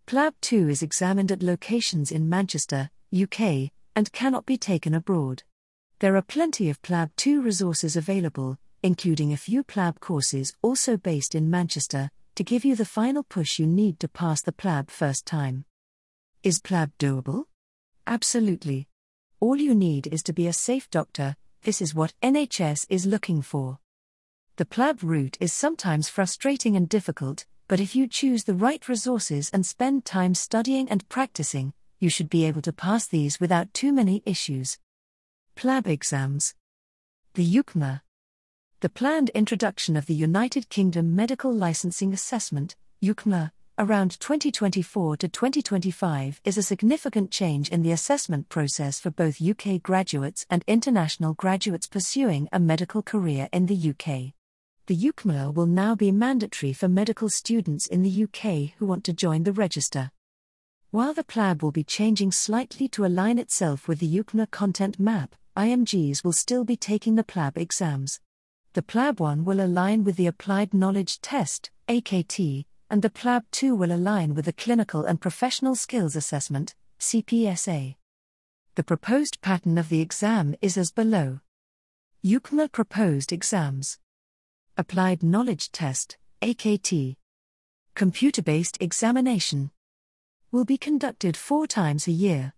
PLAB 0.05 0.33
2 0.41 0.69
is 0.69 0.83
examined 0.83 1.31
at 1.31 1.41
locations 1.41 2.11
in 2.11 2.29
Manchester, 2.29 2.89
UK, 3.11 3.71
and 3.95 4.11
cannot 4.11 4.45
be 4.45 4.57
taken 4.57 4.93
abroad. 4.93 5.43
There 5.99 6.15
are 6.15 6.21
plenty 6.21 6.69
of 6.69 6.81
PLAB 6.83 7.09
2 7.15 7.41
resources 7.41 7.95
available, 7.95 8.59
including 8.83 9.33
a 9.33 9.37
few 9.37 9.63
PLAB 9.63 9.99
courses 9.99 10.53
also 10.61 10.97
based 10.97 11.33
in 11.33 11.49
Manchester, 11.49 12.11
to 12.35 12.43
give 12.43 12.63
you 12.63 12.75
the 12.75 12.85
final 12.85 13.23
push 13.23 13.57
you 13.57 13.65
need 13.65 13.99
to 13.99 14.07
pass 14.07 14.43
the 14.43 14.51
PLAB 14.51 14.91
first 14.91 15.25
time. 15.25 15.65
Is 16.47 16.61
PLAB 16.61 16.91
doable? 16.97 17.43
Absolutely. 18.15 18.87
All 19.41 19.57
you 19.57 19.75
need 19.75 20.07
is 20.07 20.23
to 20.23 20.31
be 20.31 20.47
a 20.47 20.53
safe 20.53 20.89
doctor, 20.89 21.35
this 21.63 21.81
is 21.81 21.93
what 21.93 22.13
NHS 22.23 22.85
is 22.89 23.05
looking 23.05 23.41
for. 23.41 23.79
The 24.55 24.63
PLAB 24.63 25.03
route 25.03 25.35
is 25.41 25.51
sometimes 25.51 26.07
frustrating 26.07 26.77
and 26.77 26.87
difficult, 26.87 27.45
but 27.67 27.81
if 27.81 27.97
you 27.97 28.07
choose 28.07 28.45
the 28.45 28.53
right 28.53 28.87
resources 28.87 29.49
and 29.51 29.65
spend 29.65 30.05
time 30.05 30.33
studying 30.33 30.87
and 30.89 31.09
practicing, 31.09 31.73
you 31.99 32.09
should 32.09 32.29
be 32.29 32.45
able 32.45 32.61
to 32.61 32.71
pass 32.71 33.07
these 33.07 33.41
without 33.41 33.73
too 33.73 33.91
many 33.91 34.23
issues. 34.25 34.79
PLAB 35.57 35.85
exams. 35.85 36.55
The 37.33 37.45
UKMA. 37.45 37.99
The 38.79 38.89
planned 38.89 39.31
introduction 39.31 39.97
of 39.97 40.05
the 40.05 40.15
United 40.15 40.69
Kingdom 40.69 41.13
Medical 41.13 41.53
Licensing 41.53 42.13
Assessment, 42.13 42.77
UKMA, 43.03 43.51
around 43.79 44.19
2024 44.19 45.17
to 45.17 45.27
2025 45.27 46.41
is 46.43 46.57
a 46.57 46.63
significant 46.63 47.29
change 47.29 47.69
in 47.69 47.83
the 47.83 47.91
assessment 47.91 48.49
process 48.49 48.99
for 48.99 49.11
both 49.11 49.39
UK 49.39 49.79
graduates 49.83 50.47
and 50.49 50.63
international 50.65 51.35
graduates 51.35 51.85
pursuing 51.85 52.49
a 52.51 52.59
medical 52.59 53.03
career 53.03 53.47
in 53.53 53.67
the 53.67 53.75
UK. 53.75 54.33
The 54.87 54.97
UKMA 54.97 55.53
will 55.53 55.67
now 55.67 55.93
be 55.93 56.11
mandatory 56.11 56.73
for 56.73 56.87
medical 56.87 57.29
students 57.29 57.85
in 57.85 58.01
the 58.01 58.23
UK 58.23 58.73
who 58.79 58.87
want 58.87 59.03
to 59.03 59.13
join 59.13 59.43
the 59.43 59.53
register. 59.53 60.09
While 60.89 61.13
the 61.13 61.23
PLAB 61.23 61.61
will 61.61 61.71
be 61.71 61.83
changing 61.83 62.31
slightly 62.31 62.87
to 62.89 63.05
align 63.05 63.37
itself 63.37 63.87
with 63.87 63.99
the 63.99 64.17
UKMA 64.23 64.49
content 64.49 64.99
map, 64.99 65.35
IMGs 65.55 66.23
will 66.23 66.33
still 66.33 66.63
be 66.63 66.77
taking 66.77 67.13
the 67.13 67.23
PLAB 67.23 67.57
exams. 67.57 68.21
The 68.73 68.81
PLAB 68.81 69.19
1 69.19 69.45
will 69.45 69.61
align 69.61 70.03
with 70.03 70.15
the 70.15 70.27
Applied 70.27 70.73
Knowledge 70.73 71.21
Test, 71.21 71.69
AKT, 71.87 72.65
and 72.89 73.01
the 73.01 73.09
PLAB 73.09 73.43
2 73.51 73.75
will 73.75 73.91
align 73.91 74.33
with 74.33 74.45
the 74.45 74.53
Clinical 74.53 75.03
and 75.03 75.19
Professional 75.19 75.75
Skills 75.75 76.15
Assessment, 76.15 76.73
CPSA. 76.99 77.95
The 78.75 78.83
proposed 78.83 79.41
pattern 79.41 79.77
of 79.77 79.89
the 79.89 80.01
exam 80.01 80.55
is 80.61 80.77
as 80.77 80.91
below. 80.91 81.39
UKMA 82.23 82.71
proposed 82.71 83.31
exams. 83.31 83.99
Applied 84.77 85.21
Knowledge 85.21 85.71
Test, 85.71 86.17
AKT. 86.41 87.15
Computer 87.95 88.41
based 88.41 88.77
examination. 88.79 89.71
Will 90.51 90.65
be 90.65 90.77
conducted 90.77 91.35
four 91.35 91.67
times 91.67 92.07
a 92.07 92.11
year. 92.11 92.53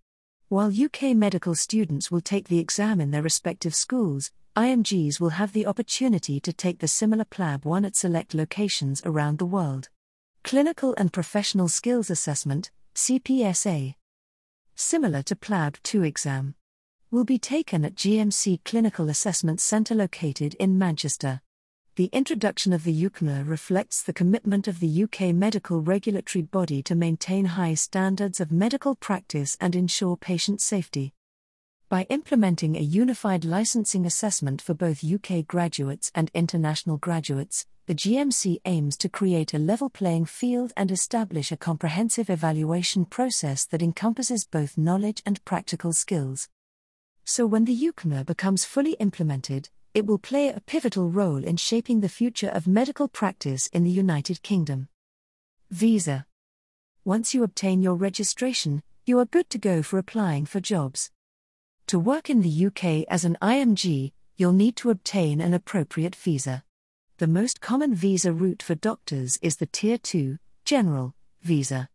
While 0.47 0.71
UK 0.71 1.15
medical 1.15 1.55
students 1.55 2.11
will 2.11 2.21
take 2.21 2.47
the 2.47 2.59
exam 2.59 3.01
in 3.01 3.11
their 3.11 3.23
respective 3.23 3.73
schools, 3.73 4.31
IMGs 4.55 5.19
will 5.19 5.29
have 5.29 5.53
the 5.53 5.65
opportunity 5.65 6.39
to 6.39 6.51
take 6.51 6.79
the 6.79 6.87
similar 6.87 7.25
PLAB 7.25 7.65
1 7.65 7.85
at 7.85 7.95
select 7.95 8.33
locations 8.33 9.01
around 9.05 9.39
the 9.39 9.45
world. 9.45 9.89
Clinical 10.49 10.95
and 10.97 11.13
Professional 11.13 11.67
Skills 11.67 12.09
Assessment, 12.09 12.71
CPSA. 12.95 13.93
Similar 14.73 15.21
to 15.21 15.35
PLAB 15.35 15.75
2 15.83 16.01
exam. 16.01 16.55
Will 17.11 17.23
be 17.23 17.37
taken 17.37 17.85
at 17.85 17.93
GMC 17.93 18.63
Clinical 18.65 19.09
Assessment 19.09 19.61
Centre 19.61 19.93
located 19.93 20.55
in 20.55 20.79
Manchester. 20.79 21.41
The 21.97 22.09
introduction 22.11 22.73
of 22.73 22.83
the 22.83 23.03
UCMA 23.03 23.47
reflects 23.47 24.01
the 24.01 24.11
commitment 24.11 24.67
of 24.67 24.79
the 24.79 25.03
UK 25.03 25.35
medical 25.35 25.81
regulatory 25.81 26.41
body 26.41 26.81
to 26.81 26.95
maintain 26.95 27.45
high 27.45 27.75
standards 27.75 28.39
of 28.39 28.51
medical 28.51 28.95
practice 28.95 29.55
and 29.61 29.75
ensure 29.75 30.17
patient 30.17 30.61
safety. 30.61 31.13
By 31.89 32.07
implementing 32.09 32.75
a 32.75 32.81
unified 32.81 33.45
licensing 33.45 34.03
assessment 34.03 34.63
for 34.63 34.73
both 34.73 35.03
UK 35.03 35.45
graduates 35.45 36.11
and 36.15 36.31
international 36.33 36.97
graduates, 36.97 37.67
the 37.89 37.95
GMC 37.95 38.61
aims 38.65 38.95
to 38.97 39.09
create 39.09 39.55
a 39.55 39.57
level 39.57 39.89
playing 39.89 40.25
field 40.25 40.71
and 40.77 40.91
establish 40.91 41.51
a 41.51 41.57
comprehensive 41.57 42.29
evaluation 42.29 43.03
process 43.03 43.65
that 43.65 43.81
encompasses 43.81 44.45
both 44.45 44.77
knowledge 44.77 45.23
and 45.25 45.43
practical 45.43 45.91
skills. 45.91 46.49
So, 47.25 47.47
when 47.47 47.65
the 47.65 47.75
UCMA 47.75 48.27
becomes 48.27 48.63
fully 48.63 48.91
implemented, 48.99 49.69
it 49.95 50.05
will 50.05 50.19
play 50.19 50.49
a 50.49 50.59
pivotal 50.59 51.09
role 51.09 51.43
in 51.43 51.57
shaping 51.57 52.01
the 52.01 52.09
future 52.09 52.49
of 52.49 52.67
medical 52.67 53.07
practice 53.07 53.65
in 53.73 53.83
the 53.83 53.89
United 53.89 54.43
Kingdom. 54.43 54.87
Visa 55.71 56.27
Once 57.03 57.33
you 57.33 57.41
obtain 57.41 57.81
your 57.81 57.95
registration, 57.95 58.83
you 59.07 59.17
are 59.17 59.25
good 59.25 59.49
to 59.49 59.57
go 59.57 59.81
for 59.81 59.97
applying 59.97 60.45
for 60.45 60.59
jobs. 60.59 61.09
To 61.87 61.97
work 61.97 62.29
in 62.29 62.43
the 62.43 62.67
UK 62.67 63.07
as 63.09 63.25
an 63.25 63.35
IMG, 63.41 64.11
you'll 64.37 64.53
need 64.53 64.75
to 64.75 64.91
obtain 64.91 65.41
an 65.41 65.55
appropriate 65.55 66.15
visa. 66.15 66.63
The 67.19 67.27
most 67.27 67.59
common 67.59 67.95
visa 67.95 68.31
route 68.31 68.63
for 68.63 68.75
doctors 68.75 69.37
is 69.41 69.57
the 69.57 69.65
Tier 69.65 69.97
2 69.97 70.37
General 70.63 71.13
visa. 71.41 71.89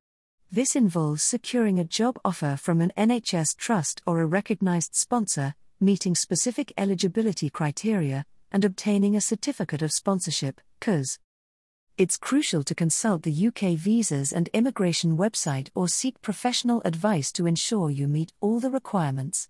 This 0.53 0.77
involves 0.77 1.23
securing 1.23 1.79
a 1.79 1.85
job 1.85 2.19
offer 2.27 2.59
from 2.61 2.83
an 2.83 2.93
NHS 2.95 3.57
trust 3.57 4.03
or 4.07 4.21
a 4.21 4.27
recognised 4.27 4.95
sponsor, 4.95 5.55
meeting 5.81 6.15
specific 6.15 6.75
eligibility 6.77 7.49
criteria, 7.49 8.27
and 8.53 8.67
obtaining 8.67 9.17
a 9.17 9.23
certificate 9.23 9.81
of 9.81 9.93
sponsorship, 9.93 10.61
COS. 10.79 11.19
It's 11.97 12.19
crucial 12.19 12.63
to 12.63 12.75
consult 12.75 13.23
the 13.23 13.47
UK 13.47 13.79
Visas 13.79 14.31
and 14.31 14.51
Immigration 14.53 15.17
website 15.17 15.71
or 15.75 15.89
seek 15.89 16.21
professional 16.21 16.83
advice 16.85 17.33
to 17.33 17.47
ensure 17.47 17.89
you 17.89 18.09
meet 18.09 18.35
all 18.43 18.61
the 18.61 18.69
requirements. 18.69 19.49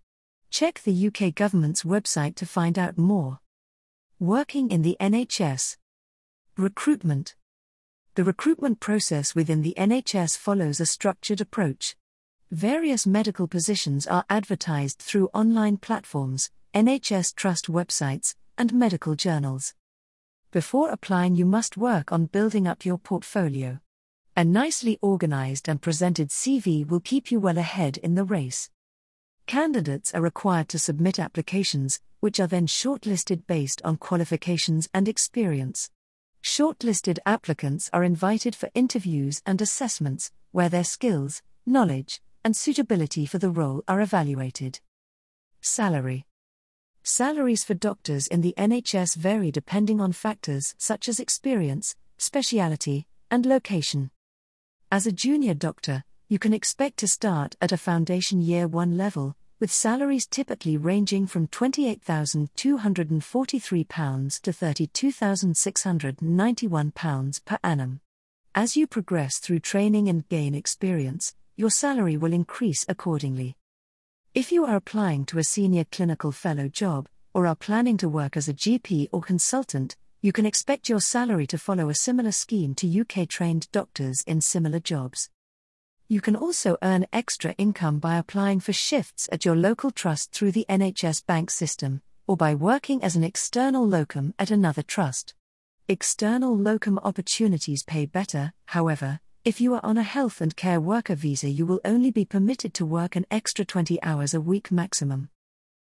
Check 0.51 0.85
the 0.85 1.09
UK 1.09 1.35
government's 1.35 1.83
website 1.83 2.37
to 2.37 2.47
find 2.47 2.79
out 2.79 2.97
more. 2.97 3.41
Working 4.21 4.71
in 4.71 4.83
the 4.83 4.97
NHS. 5.01 5.77
Recruitment. 6.57 7.35
The 8.15 8.23
recruitment 8.23 8.79
process 8.79 9.35
within 9.35 9.63
the 9.63 9.75
NHS 9.77 10.39
follows 10.39 10.79
a 10.79 10.87
structured 10.87 11.41
approach. 11.41 11.97
Various 12.53 13.09
medical 13.09 13.49
positions 13.49 14.07
are 14.07 14.25
advertised 14.31 15.01
through 15.01 15.31
online 15.35 15.79
platforms, 15.79 16.53
NHS 16.73 17.35
Trust 17.35 17.67
websites, 17.67 18.37
and 18.57 18.73
medical 18.73 19.17
journals. 19.17 19.75
Before 20.53 20.91
applying, 20.91 21.35
you 21.35 21.45
must 21.45 21.77
work 21.77 22.13
on 22.13 22.27
building 22.27 22.69
up 22.69 22.85
your 22.85 22.99
portfolio. 22.99 23.81
A 24.37 24.45
nicely 24.45 24.97
organized 25.03 25.69
and 25.69 25.83
presented 25.83 26.29
CV 26.29 26.89
will 26.89 27.01
keep 27.01 27.33
you 27.33 27.41
well 27.41 27.59
ahead 27.59 27.97
in 27.97 28.15
the 28.15 28.25
race. 28.25 28.71
Candidates 29.47 30.15
are 30.15 30.23
required 30.23 30.69
to 30.71 30.79
submit 30.79 31.19
applications, 31.19 32.01
which 32.21 32.41
are 32.41 32.47
then 32.47 32.67
shortlisted 32.67 33.47
based 33.47 33.83
on 33.85 33.99
qualifications 33.99 34.89
and 34.95 35.09
experience. 35.09 35.91
Shortlisted 36.43 37.19
applicants 37.27 37.91
are 37.93 38.05
invited 38.05 38.55
for 38.55 38.71
interviews 38.75 39.43
and 39.45 39.61
assessments, 39.61 40.31
where 40.53 40.69
their 40.69 40.85
skills, 40.85 41.43
knowledge, 41.67 42.21
and 42.45 42.57
suitability 42.57 43.27
for 43.27 43.39
the 43.39 43.51
role 43.51 43.83
are 43.87 44.01
evaluated. 44.01 44.81
Salary 45.61 46.27
Salaries 47.03 47.65
for 47.65 47.75
doctors 47.75 48.27
in 48.27 48.41
the 48.41 48.55
NHS 48.57 49.17
vary 49.17 49.51
depending 49.51 50.01
on 50.01 50.13
factors 50.13 50.75
such 50.79 51.09
as 51.09 51.21
experience, 51.21 51.97
speciality, 52.17 53.07
and 53.31 53.45
location. 53.45 54.11
As 54.91 55.07
a 55.07 55.13
junior 55.13 55.53
doctor, 55.53 56.05
you 56.29 56.39
can 56.39 56.55
expect 56.55 56.97
to 56.99 57.07
start 57.07 57.55
at 57.61 57.73
a 57.73 57.77
foundation 57.77 58.41
year 58.41 58.67
1 58.67 58.97
level, 58.97 59.37
with 59.61 59.71
salaries 59.71 60.27
typically 60.27 60.79
ranging 60.79 61.27
from 61.27 61.47
£28,243 61.49 64.41
to 64.41 64.51
£32,691 64.51 67.45
per 67.45 67.59
annum. 67.63 68.01
As 68.55 68.75
you 68.77 68.87
progress 68.87 69.39
through 69.39 69.59
training 69.61 70.09
and 70.09 70.27
gain 70.29 70.55
experience, 70.55 71.35
your 71.57 71.71
salary 71.71 72.17
will 72.17 72.33
increase 72.33 72.87
accordingly. 72.89 73.57
If 74.35 74.51
you 74.51 74.65
are 74.65 74.77
applying 74.77 75.27
to 75.27 75.39
a 75.39 75.45
senior 75.45 75.85
clinical 75.85 76.33
fellow 76.33 76.69
job, 76.69 77.07
or 77.35 77.47
are 77.47 77.55
planning 77.55 77.99
to 77.99 78.09
work 78.09 78.35
as 78.37 78.49
a 78.49 78.55
GP 78.55 79.09
or 79.13 79.21
consultant, 79.21 79.97
you 80.23 80.33
can 80.33 80.47
expect 80.47 80.89
your 80.89 81.01
salary 81.01 81.47
to 81.49 81.59
follow 81.59 81.91
a 81.91 81.95
similar 81.95 82.33
scheme 82.33 82.75
to 82.77 83.01
UK 83.01 83.29
trained 83.29 83.71
doctors 83.73 84.23
in 84.27 84.41
similar 84.41 84.81
jobs. 84.81 85.29
You 86.07 86.21
can 86.21 86.37
also 86.37 86.77
earn 86.83 87.07
extra 87.15 87.53
income 87.53 87.99
by 87.99 88.19
applying 88.19 88.61
for 88.61 88.75
shifts 88.75 89.27
at 89.33 89.47
your 89.47 89.57
local 89.57 89.91
trust 89.91 90.33
through 90.33 90.53
the 90.53 90.67
NHS 90.69 91.25
bank 91.25 91.51
system, 91.51 92.03
or 92.27 92.37
by 92.37 92.55
working 92.55 93.03
as 93.03 93.17
an 93.17 93.25
external 93.25 93.89
locum 93.89 94.35
at 94.39 94.51
another 94.51 94.83
trust. 94.83 95.35
External 95.89 96.57
locum 96.57 96.99
opportunities 96.99 97.83
pay 97.83 98.05
better, 98.05 98.53
however, 98.67 99.21
if 99.47 99.63
you 99.63 99.73
are 99.75 99.85
on 99.85 99.97
a 99.97 100.03
health 100.03 100.43
and 100.43 100.55
care 100.55 100.81
worker 100.81 101.15
visa, 101.15 101.49
you 101.49 101.65
will 101.65 101.81
only 101.87 102.11
be 102.11 102.27
permitted 102.27 102.75
to 102.75 102.87
work 102.87 103.17
an 103.17 103.25
extra 103.31 103.65
20 103.65 104.03
hours 104.03 104.35
a 104.35 104.41
week 104.41 104.71
maximum. 104.71 105.31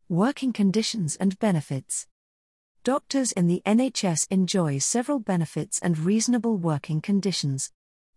Working 0.08 0.54
conditions 0.54 1.15
and 1.15 1.38
benefits. 1.39 2.06
Doctors 2.84 3.32
in 3.32 3.48
the 3.48 3.63
NHS 3.65 4.28
enjoy 4.30 4.78
several 4.78 5.18
benefits 5.18 5.80
and 5.80 5.98
reasonable 5.98 6.58
working 6.58 7.02
conditions. 7.02 7.72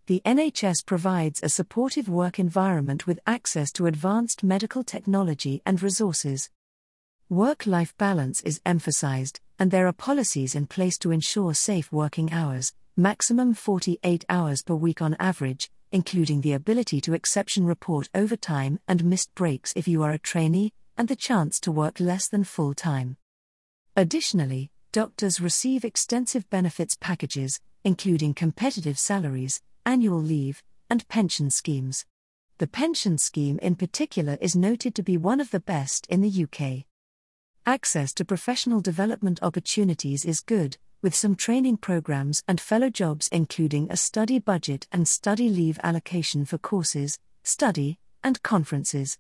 The 0.09 0.23
NHS 0.25 0.87
provides 0.87 1.43
a 1.43 1.51
supportive 1.51 2.09
work 2.09 2.39
environment 2.39 3.07
with 3.07 3.21
access 3.27 3.71
to 3.73 3.85
advanced 3.85 4.43
medical 4.43 4.83
technology 4.83 5.61
and 5.67 5.83
resources. 5.83 6.49
Work 7.29 7.67
life 7.67 7.95
balance 7.99 8.41
is 8.41 8.63
emphasized, 8.65 9.41
and 9.59 9.71
there 9.71 9.87
are 9.87 9.93
policies 9.93 10.55
in 10.55 10.67
place 10.67 10.97
to 11.01 11.11
ensure 11.11 11.53
safe 11.53 11.93
working 11.93 12.33
hours, 12.33 12.73
maximum 12.97 13.53
48 13.53 14.25
hours 14.31 14.63
per 14.63 14.75
week 14.75 15.03
on 15.03 15.15
average, 15.21 15.71
including 15.93 16.41
the 16.41 16.55
ability 16.55 17.03
to 17.03 17.13
exception 17.13 17.67
report 17.67 18.09
overtime 18.15 18.81
and 18.89 19.05
missed 19.05 19.35
breaks 19.35 19.75
if 19.77 19.87
you 19.87 20.03
are 20.03 20.13
a 20.13 20.19
trainee, 20.19 20.73
and 20.97 21.09
the 21.09 21.17
chance 21.17 21.61
to 21.61 21.71
work 21.71 22.01
less 22.01 22.29
than 22.29 22.45
full 22.45 22.73
time. 22.73 23.19
Additionally, 23.95 24.71
doctors 24.91 25.39
receive 25.39 25.85
extensive 25.85 26.49
benefits 26.49 26.97
packages, 26.99 27.61
including 27.85 28.33
competitive 28.33 28.99
salaries, 28.99 29.61
annual 29.85 30.21
leave, 30.21 30.63
and 30.91 31.07
pension 31.09 31.51
schemes. 31.51 32.05
The 32.59 32.67
pension 32.67 33.19
scheme 33.19 33.59
in 33.61 33.77
particular 33.77 34.37
is 34.41 34.57
noted 34.57 34.95
to 34.97 35.03
be 35.03 35.17
one 35.17 35.41
of 35.41 35.51
the 35.51 35.61
best 35.61 36.07
in 36.09 36.21
the 36.21 36.45
UK. 36.45 36.85
Access 37.67 38.13
to 38.15 38.25
professional 38.25 38.81
development 38.81 39.39
opportunities 39.43 40.25
is 40.25 40.41
good, 40.41 40.79
with 41.03 41.15
some 41.15 41.37
training 41.37 41.77
programs 41.77 42.43
and 42.49 42.61
fellow 42.61 42.91
jobs, 42.91 43.29
including 43.31 43.87
a 43.91 43.97
study 43.97 44.39
budget 44.39 44.89
and 44.91 45.07
study 45.07 45.49
leave 45.49 45.79
allocation 45.83 46.45
for 46.45 46.59
courses, 46.59 47.19
study, 47.43 47.99
and 48.25 48.43
conferences. 48.43 49.19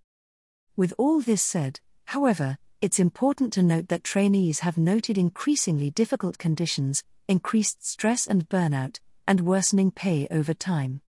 With 0.77 0.93
all 0.99 1.21
this 1.21 1.43
said, 1.43 1.81
however, 2.07 2.59
it's 2.81 2.99
important 2.99 3.53
to 3.53 3.63
note 3.63 3.89
that 3.89 4.05
trainees 4.05 4.61
have 4.61 4.79
noted 4.79 5.19
increasingly 5.19 5.91
difficult 5.91 6.39
conditions, 6.39 7.05
increased 7.29 7.85
stress 7.87 8.27
and 8.27 8.49
burnout, 8.49 8.99
and 9.29 9.43
worsening 9.43 9.91
pay 9.91 10.27
over 10.31 10.55
time. 10.55 11.03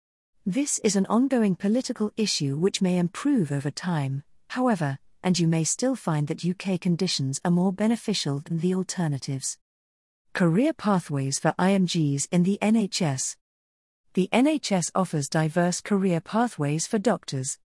This 0.47 0.81
is 0.83 0.97
an 0.97 1.05
ongoing 1.07 1.55
political 1.55 2.11
issue 2.17 2.57
which 2.57 2.81
may 2.81 2.97
improve 2.97 3.53
over 3.53 3.71
time, 3.71 4.23
however, 4.49 4.99
and 5.23 5.39
you 5.39 5.47
may 5.47 5.65
still 5.65 5.95
find 5.95 6.27
that 6.29 6.45
UK 6.45 6.81
conditions 6.81 7.41
are 7.45 7.51
more 7.51 7.75
beneficial 7.75 8.41
than 8.41 8.61
the 8.61 8.75
alternatives. 8.75 9.59
Career 10.33 10.73
pathways 10.73 11.39
for 11.39 11.53
IMGs 11.59 12.27
in 12.33 12.43
the 12.43 12.59
NHS. 12.63 13.37
The 14.15 14.31
NHS 14.33 14.93
offers 14.95 15.29
diverse 15.29 15.83
career 15.83 16.21
pathways 16.21 16.87
for 16.87 16.99
doctors. 16.99 17.59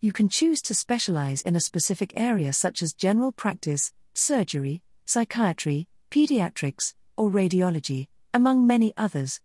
You 0.00 0.12
can 0.12 0.28
choose 0.28 0.60
to 0.62 0.74
specialize 0.74 1.40
in 1.40 1.56
a 1.56 1.60
specific 1.60 2.12
area 2.14 2.52
such 2.52 2.82
as 2.82 2.92
general 2.92 3.32
practice, 3.32 3.92
surgery, 4.12 4.82
psychiatry, 5.06 5.88
pediatrics, 6.10 6.92
or 7.16 7.30
radiology, 7.30 8.08
among 8.34 8.66
many 8.66 8.92
others. 8.98 9.40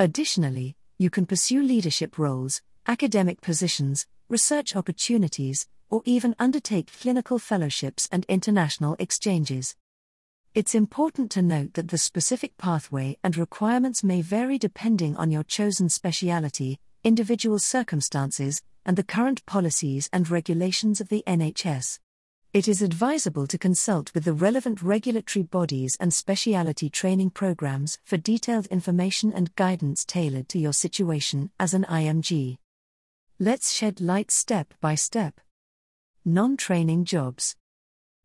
Additionally, 0.00 0.76
you 0.96 1.10
can 1.10 1.26
pursue 1.26 1.60
leadership 1.60 2.18
roles, 2.18 2.62
academic 2.86 3.40
positions, 3.40 4.06
research 4.28 4.76
opportunities, 4.76 5.66
or 5.90 6.02
even 6.04 6.36
undertake 6.38 6.92
clinical 7.00 7.40
fellowships 7.40 8.08
and 8.12 8.24
international 8.26 8.94
exchanges. 9.00 9.74
It's 10.54 10.76
important 10.76 11.32
to 11.32 11.42
note 11.42 11.74
that 11.74 11.88
the 11.88 11.98
specific 11.98 12.56
pathway 12.58 13.18
and 13.24 13.36
requirements 13.36 14.04
may 14.04 14.22
vary 14.22 14.56
depending 14.56 15.16
on 15.16 15.32
your 15.32 15.42
chosen 15.42 15.88
speciality, 15.88 16.78
individual 17.02 17.58
circumstances, 17.58 18.62
and 18.86 18.96
the 18.96 19.02
current 19.02 19.44
policies 19.46 20.08
and 20.12 20.30
regulations 20.30 21.00
of 21.00 21.08
the 21.08 21.24
NHS. 21.26 21.98
It 22.54 22.66
is 22.66 22.80
advisable 22.80 23.46
to 23.46 23.58
consult 23.58 24.14
with 24.14 24.24
the 24.24 24.32
relevant 24.32 24.82
regulatory 24.82 25.42
bodies 25.42 25.98
and 26.00 26.14
speciality 26.14 26.88
training 26.88 27.30
programs 27.30 27.98
for 28.04 28.16
detailed 28.16 28.64
information 28.68 29.34
and 29.34 29.54
guidance 29.54 30.02
tailored 30.02 30.48
to 30.48 30.58
your 30.58 30.72
situation 30.72 31.50
as 31.60 31.74
an 31.74 31.84
IMG. 31.84 32.56
Let's 33.38 33.70
shed 33.72 34.00
light 34.00 34.30
step 34.30 34.72
by 34.80 34.94
step. 34.94 35.40
Non 36.24 36.56
training 36.56 37.04
jobs. 37.04 37.54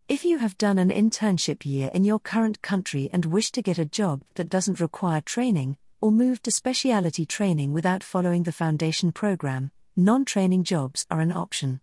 If 0.08 0.24
you 0.24 0.38
have 0.38 0.58
done 0.58 0.80
an 0.80 0.90
internship 0.90 1.66
year 1.66 1.92
in 1.94 2.06
your 2.06 2.20
current 2.20 2.62
country 2.62 3.10
and 3.12 3.26
wish 3.26 3.52
to 3.52 3.62
get 3.62 3.78
a 3.78 3.84
job 3.84 4.24
that 4.36 4.50
doesn't 4.50 4.80
require 4.80 5.20
training, 5.20 5.76
or 6.00 6.14
move 6.14 6.42
to 6.44 6.52
speciality 6.52 7.26
training 7.26 7.74
without 7.74 8.04
following 8.04 8.44
the 8.44 8.54
foundation 8.54 9.12
program, 9.12 9.72
non 9.98 10.24
training 10.24 10.64
jobs 10.64 11.06
are 11.12 11.20
an 11.20 11.34
option. 11.34 11.82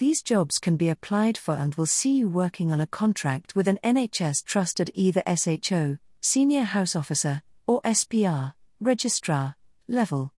These 0.00 0.22
jobs 0.22 0.58
can 0.58 0.78
be 0.78 0.88
applied 0.88 1.36
for 1.36 1.54
and 1.54 1.74
will 1.74 1.84
see 1.84 2.16
you 2.16 2.26
working 2.26 2.72
on 2.72 2.80
a 2.80 2.86
contract 2.86 3.54
with 3.54 3.68
an 3.68 3.78
NHS 3.84 4.42
trust 4.46 4.80
at 4.80 4.88
either 4.94 5.22
SHO, 5.26 5.98
Senior 6.22 6.62
House 6.62 6.96
Officer, 6.96 7.42
or 7.66 7.82
SPR, 7.82 8.54
Registrar, 8.80 9.56
level. 9.88 10.32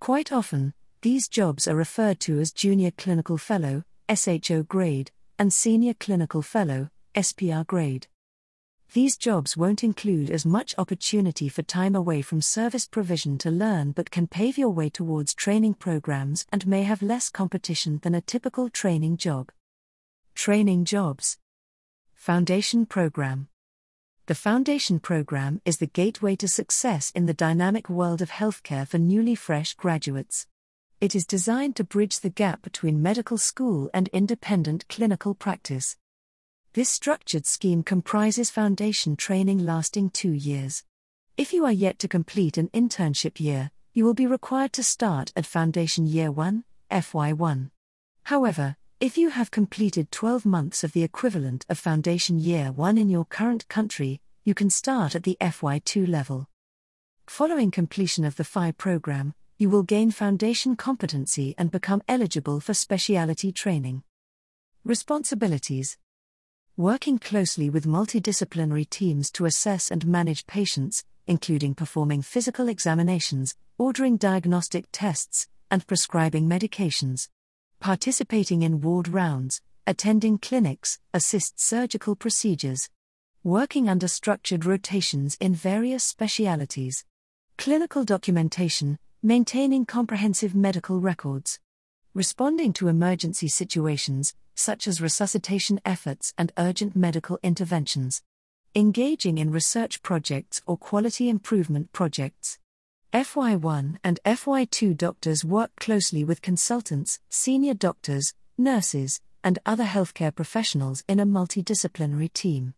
Quite 0.00 0.32
often, 0.32 0.74
these 1.00 1.28
jobs 1.28 1.66
are 1.66 1.74
referred 1.74 2.20
to 2.20 2.38
as 2.40 2.52
Junior 2.52 2.90
Clinical 2.90 3.38
Fellow, 3.38 3.84
SHO 4.14 4.64
grade, 4.64 5.12
and 5.38 5.50
Senior 5.50 5.94
Clinical 5.94 6.42
Fellow, 6.42 6.90
SPR 7.14 7.66
grade. 7.66 8.08
These 8.92 9.16
jobs 9.16 9.56
won't 9.56 9.84
include 9.84 10.30
as 10.30 10.46
much 10.46 10.74
opportunity 10.78 11.48
for 11.48 11.62
time 11.62 11.94
away 11.94 12.22
from 12.22 12.40
service 12.40 12.86
provision 12.86 13.36
to 13.38 13.50
learn 13.50 13.92
but 13.92 14.10
can 14.10 14.26
pave 14.26 14.56
your 14.56 14.70
way 14.70 14.88
towards 14.88 15.34
training 15.34 15.74
programs 15.74 16.46
and 16.50 16.66
may 16.66 16.82
have 16.84 17.02
less 17.02 17.28
competition 17.28 17.98
than 18.02 18.14
a 18.14 18.20
typical 18.20 18.70
training 18.70 19.16
job. 19.16 19.50
Training 20.34 20.84
jobs. 20.84 21.38
Foundation 22.14 22.86
Program. 22.86 23.48
The 24.26 24.34
Foundation 24.34 24.98
Program 24.98 25.60
is 25.64 25.78
the 25.78 25.86
gateway 25.86 26.34
to 26.36 26.48
success 26.48 27.12
in 27.14 27.26
the 27.26 27.34
dynamic 27.34 27.88
world 27.88 28.22
of 28.22 28.30
healthcare 28.30 28.88
for 28.88 28.98
newly 28.98 29.34
fresh 29.34 29.74
graduates. 29.74 30.46
It 31.00 31.14
is 31.14 31.26
designed 31.26 31.76
to 31.76 31.84
bridge 31.84 32.20
the 32.20 32.30
gap 32.30 32.62
between 32.62 33.02
medical 33.02 33.38
school 33.38 33.90
and 33.92 34.08
independent 34.08 34.88
clinical 34.88 35.34
practice. 35.34 35.96
This 36.76 36.90
structured 36.90 37.46
scheme 37.46 37.82
comprises 37.82 38.50
foundation 38.50 39.16
training 39.16 39.64
lasting 39.64 40.10
two 40.10 40.32
years. 40.32 40.84
If 41.38 41.54
you 41.54 41.64
are 41.64 41.72
yet 41.72 41.98
to 42.00 42.06
complete 42.06 42.58
an 42.58 42.68
internship 42.74 43.40
year, 43.40 43.70
you 43.94 44.04
will 44.04 44.12
be 44.12 44.26
required 44.26 44.74
to 44.74 44.82
start 44.82 45.32
at 45.34 45.46
Foundation 45.46 46.04
Year 46.04 46.30
1, 46.30 46.64
FY1. 46.90 47.70
However, 48.24 48.76
if 49.00 49.16
you 49.16 49.30
have 49.30 49.50
completed 49.50 50.10
12 50.10 50.44
months 50.44 50.84
of 50.84 50.92
the 50.92 51.02
equivalent 51.02 51.64
of 51.70 51.78
Foundation 51.78 52.38
Year 52.38 52.72
1 52.72 52.98
in 52.98 53.08
your 53.08 53.24
current 53.24 53.66
country, 53.68 54.20
you 54.44 54.52
can 54.52 54.68
start 54.68 55.14
at 55.14 55.22
the 55.22 55.38
FY2 55.40 56.06
level. 56.06 56.46
Following 57.26 57.70
completion 57.70 58.26
of 58.26 58.36
the 58.36 58.44
FI 58.44 58.72
program, 58.72 59.32
you 59.56 59.70
will 59.70 59.82
gain 59.82 60.10
foundation 60.10 60.76
competency 60.76 61.54
and 61.56 61.70
become 61.70 62.02
eligible 62.06 62.60
for 62.60 62.74
speciality 62.74 63.50
training. 63.50 64.02
Responsibilities 64.84 65.96
Working 66.78 67.18
closely 67.18 67.70
with 67.70 67.86
multidisciplinary 67.86 68.90
teams 68.90 69.30
to 69.30 69.46
assess 69.46 69.90
and 69.90 70.06
manage 70.06 70.46
patients, 70.46 71.04
including 71.26 71.74
performing 71.74 72.20
physical 72.20 72.68
examinations, 72.68 73.54
ordering 73.78 74.18
diagnostic 74.18 74.84
tests, 74.92 75.48
and 75.70 75.86
prescribing 75.86 76.46
medications. 76.46 77.30
Participating 77.80 78.60
in 78.60 78.82
ward 78.82 79.08
rounds, 79.08 79.62
attending 79.86 80.36
clinics, 80.36 80.98
assist 81.14 81.58
surgical 81.58 82.14
procedures. 82.14 82.90
Working 83.42 83.88
under 83.88 84.06
structured 84.06 84.66
rotations 84.66 85.38
in 85.40 85.54
various 85.54 86.04
specialities. 86.04 87.06
Clinical 87.56 88.04
documentation, 88.04 88.98
maintaining 89.22 89.86
comprehensive 89.86 90.54
medical 90.54 91.00
records, 91.00 91.58
responding 92.12 92.74
to 92.74 92.88
emergency 92.88 93.48
situations, 93.48 94.34
such 94.56 94.88
as 94.88 95.00
resuscitation 95.00 95.80
efforts 95.84 96.34
and 96.36 96.50
urgent 96.58 96.96
medical 96.96 97.38
interventions, 97.44 98.22
engaging 98.74 99.38
in 99.38 99.52
research 99.52 100.02
projects 100.02 100.60
or 100.66 100.76
quality 100.76 101.28
improvement 101.28 101.92
projects. 101.92 102.58
FY1 103.12 103.98
and 104.02 104.18
FY2 104.26 104.96
doctors 104.96 105.44
work 105.44 105.70
closely 105.76 106.24
with 106.24 106.42
consultants, 106.42 107.20
senior 107.28 107.74
doctors, 107.74 108.34
nurses, 108.58 109.20
and 109.44 109.60
other 109.64 109.84
healthcare 109.84 110.34
professionals 110.34 111.04
in 111.06 111.20
a 111.20 111.26
multidisciplinary 111.26 112.32
team. 112.32 112.74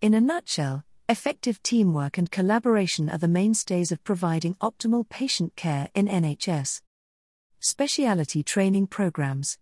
In 0.00 0.14
a 0.14 0.20
nutshell, 0.20 0.82
Effective 1.10 1.62
teamwork 1.62 2.18
and 2.18 2.30
collaboration 2.30 3.08
are 3.08 3.16
the 3.16 3.26
mainstays 3.26 3.90
of 3.90 4.04
providing 4.04 4.56
optimal 4.56 5.08
patient 5.08 5.56
care 5.56 5.88
in 5.94 6.06
NHS. 6.06 6.82
Speciality 7.60 8.42
training 8.42 8.88
programs. 8.88 9.56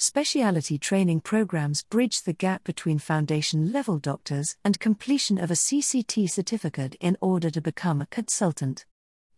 Speciality 0.00 0.78
training 0.78 1.22
programs 1.22 1.82
bridge 1.82 2.22
the 2.22 2.32
gap 2.32 2.62
between 2.62 3.00
foundation 3.00 3.72
level 3.72 3.98
doctors 3.98 4.56
and 4.64 4.78
completion 4.78 5.38
of 5.38 5.50
a 5.50 5.54
CCT 5.54 6.30
certificate 6.30 6.94
in 7.00 7.16
order 7.20 7.50
to 7.50 7.60
become 7.60 8.00
a 8.00 8.06
consultant. 8.06 8.86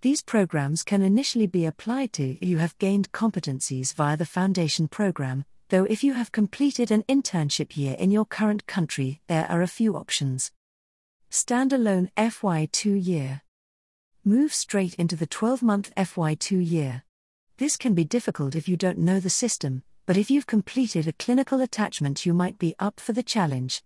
These 0.02 0.20
programs 0.20 0.82
can 0.82 1.00
initially 1.00 1.46
be 1.46 1.64
applied 1.64 2.12
to 2.12 2.32
if 2.32 2.46
you 2.46 2.58
have 2.58 2.76
gained 2.76 3.10
competencies 3.10 3.94
via 3.94 4.18
the 4.18 4.26
foundation 4.26 4.86
program, 4.86 5.46
though 5.70 5.84
if 5.84 6.04
you 6.04 6.12
have 6.12 6.30
completed 6.30 6.90
an 6.90 7.04
internship 7.04 7.74
year 7.74 7.96
in 7.98 8.10
your 8.10 8.26
current 8.26 8.66
country, 8.66 9.22
there 9.28 9.50
are 9.50 9.62
a 9.62 9.66
few 9.66 9.96
options. 9.96 10.52
Standalone 11.30 12.10
FY2 12.18 13.02
year. 13.02 13.40
Move 14.26 14.52
straight 14.52 14.92
into 14.96 15.16
the 15.16 15.26
12 15.26 15.62
month 15.62 15.90
FY2 15.96 16.70
year. 16.70 17.04
This 17.56 17.78
can 17.78 17.94
be 17.94 18.04
difficult 18.04 18.54
if 18.54 18.68
you 18.68 18.76
don't 18.76 18.98
know 18.98 19.20
the 19.20 19.30
system, 19.30 19.84
but 20.10 20.16
if 20.16 20.28
you've 20.28 20.48
completed 20.48 21.06
a 21.06 21.12
clinical 21.12 21.60
attachment, 21.60 22.26
you 22.26 22.34
might 22.34 22.58
be 22.58 22.74
up 22.80 22.98
for 22.98 23.12
the 23.12 23.22
challenge. 23.22 23.80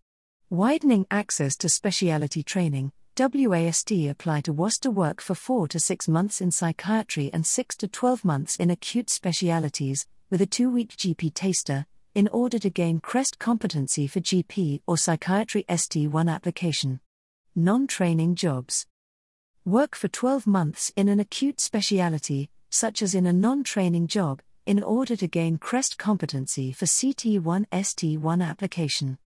Widening 0.49 1.05
access 1.11 1.55
to 1.55 1.69
speciality 1.69 2.43
training. 2.43 2.93
WAST 3.19 3.91
apply 4.09 4.41
to 4.41 4.53
WAS 4.55 4.79
to 4.79 4.91
work 4.91 5.21
for 5.21 5.35
4 5.35 5.69
to 5.69 5.79
6 5.79 6.09
months 6.09 6.41
in 6.41 6.51
psychiatry 6.51 7.29
and 7.35 7.47
6 7.47 7.77
to 7.77 7.89
12 7.89 8.25
months 8.25 8.57
in 8.57 8.71
acute 8.71 9.11
specialities, 9.11 10.07
with 10.31 10.41
a 10.41 10.47
2 10.47 10.71
week 10.71 10.97
GP 10.97 11.35
taster, 11.35 11.85
in 12.15 12.29
order 12.29 12.59
to 12.59 12.71
gain 12.71 13.01
CREST 13.01 13.39
competency 13.39 14.07
for 14.07 14.21
GP 14.21 14.81
or 14.87 14.97
psychiatry 14.97 15.67
ST1 15.69 16.33
application 16.33 17.01
non 17.55 17.87
training 17.87 18.35
jobs. 18.35 18.87
Work 19.67 19.95
for 19.95 20.09
12 20.09 20.47
months 20.47 20.91
in 20.97 21.11
an 21.11 21.21
acute 21.21 21.61
speciality, 21.61 22.49
such 22.71 23.03
as 23.03 23.15
in 23.15 23.27
a 23.27 23.33
non 23.35 23.63
training 23.63 24.07
job, 24.07 24.41
in 24.67 24.83
order 24.83 25.15
to 25.17 25.27
gain 25.27 25.59
CREST 25.59 25.99
competency 25.99 26.73
for 26.73 26.87
CT1 26.87 27.67
ST1 27.71 28.43
application. 28.43 29.19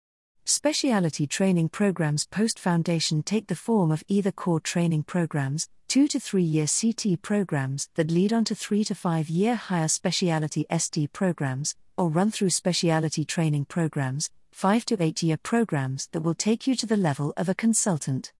Speciality 0.44 1.26
training 1.26 1.68
programs 1.68 2.24
post 2.24 2.58
foundation 2.58 3.22
take 3.22 3.48
the 3.48 3.54
form 3.54 3.90
of 3.90 4.04
either 4.08 4.32
core 4.32 4.60
training 4.60 5.02
programs, 5.02 5.68
2 5.88 6.08
to 6.08 6.20
3 6.20 6.42
year 6.42 6.66
CT 6.66 7.20
programs 7.20 7.88
that 7.96 8.10
lead 8.10 8.32
on 8.32 8.44
to 8.44 8.54
3 8.54 8.84
to 8.84 8.94
5 8.94 9.28
year 9.28 9.56
higher 9.56 9.88
speciality 9.88 10.64
ST 10.78 11.12
programs, 11.12 11.74
or 11.96 12.08
run 12.08 12.30
through 12.30 12.50
speciality 12.50 13.24
training 13.24 13.64
programs, 13.64 14.30
5 14.52 14.84
to 14.86 15.02
8 15.02 15.22
year 15.22 15.36
programs 15.36 16.08
that 16.12 16.22
will 16.22 16.34
take 16.34 16.66
you 16.66 16.74
to 16.76 16.86
the 16.86 16.96
level 16.96 17.34
of 17.36 17.48
a 17.48 17.54
consultant. 17.54 18.32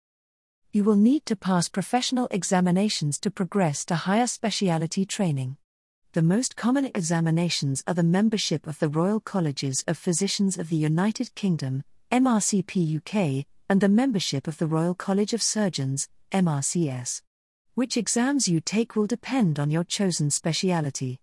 You 0.73 0.85
will 0.85 0.97
need 0.97 1.27
to 1.27 1.37
pass 1.37 1.69
professional 1.69 2.29
examinations 2.31 3.19
to 3.21 3.31
progress 3.31 3.85
to 3.87 3.97
higher 3.97 4.27
speciality 4.27 5.05
training. 5.05 5.57
The 6.17 6.23
most 6.23 6.57
common 6.57 6.87
examinations 6.87 7.85
are 7.87 7.93
the 7.93 8.03
membership 8.03 8.67
of 8.67 8.79
the 8.79 8.89
Royal 8.89 9.21
Colleges 9.21 9.85
of 9.87 9.99
Physicians 9.99 10.57
of 10.57 10.71
the 10.71 10.77
United 10.77 11.35
Kingdom, 11.35 11.85
MRCP 12.11 12.97
UK, 12.97 13.45
and 13.69 13.83
the 13.83 13.91
membership 13.91 14.49
of 14.49 14.57
the 14.57 14.67
Royal 14.67 14.95
College 14.95 15.35
of 15.35 15.43
Surgeons, 15.43 16.09
MRCS. 16.33 17.21
Which 17.75 17.99
exams 17.99 18.49
you 18.49 18.63
take 18.63 18.97
will 18.97 19.07
depend 19.07 19.59
on 19.59 19.71
your 19.71 19.85
chosen 19.85 20.31
speciality. 20.31 21.21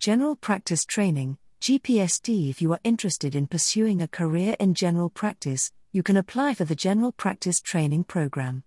General 0.00 0.34
practice 0.34 0.84
training, 0.84 1.38
GPST 1.60 2.50
If 2.50 2.60
you 2.60 2.72
are 2.72 2.80
interested 2.82 3.36
in 3.36 3.46
pursuing 3.46 4.02
a 4.02 4.08
career 4.08 4.56
in 4.58 4.74
general 4.74 5.10
practice, 5.10 5.70
you 5.92 6.02
can 6.02 6.16
apply 6.16 6.54
for 6.54 6.64
the 6.64 6.74
General 6.74 7.12
Practice 7.12 7.60
Training 7.60 8.02
Program. 8.02 8.64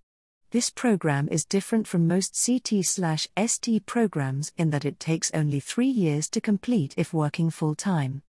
This 0.51 0.69
program 0.69 1.29
is 1.31 1.45
different 1.45 1.87
from 1.87 2.09
most 2.09 2.35
CT/ST 2.35 3.85
programs 3.85 4.51
in 4.57 4.69
that 4.71 4.83
it 4.83 4.99
takes 4.99 5.31
only 5.33 5.61
3 5.61 5.87
years 5.87 6.29
to 6.31 6.41
complete 6.41 6.93
if 6.97 7.13
working 7.13 7.49
full-time. 7.49 8.21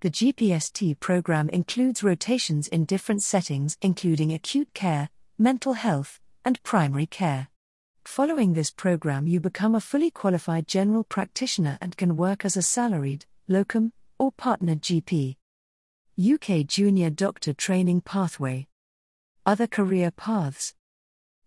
The 0.00 0.08
GPST 0.08 0.98
program 0.98 1.50
includes 1.50 2.02
rotations 2.02 2.68
in 2.68 2.86
different 2.86 3.22
settings, 3.22 3.76
including 3.82 4.32
acute 4.32 4.72
care, 4.72 5.10
mental 5.36 5.74
health, 5.74 6.20
and 6.42 6.62
primary 6.62 7.04
care. 7.04 7.48
Following 8.06 8.54
this 8.54 8.70
program, 8.70 9.26
you 9.26 9.38
become 9.38 9.74
a 9.74 9.80
fully 9.80 10.10
qualified 10.10 10.66
general 10.66 11.04
practitioner 11.04 11.76
and 11.82 11.98
can 11.98 12.16
work 12.16 12.46
as 12.46 12.56
a 12.56 12.62
salaried, 12.62 13.26
locum, 13.46 13.92
or 14.18 14.32
partner 14.32 14.74
GP. 14.74 15.36
UK 16.18 16.66
Junior 16.66 17.10
Doctor 17.10 17.52
Training 17.52 18.00
Pathway. 18.00 18.68
Other 19.44 19.66
career 19.66 20.10
paths. 20.10 20.74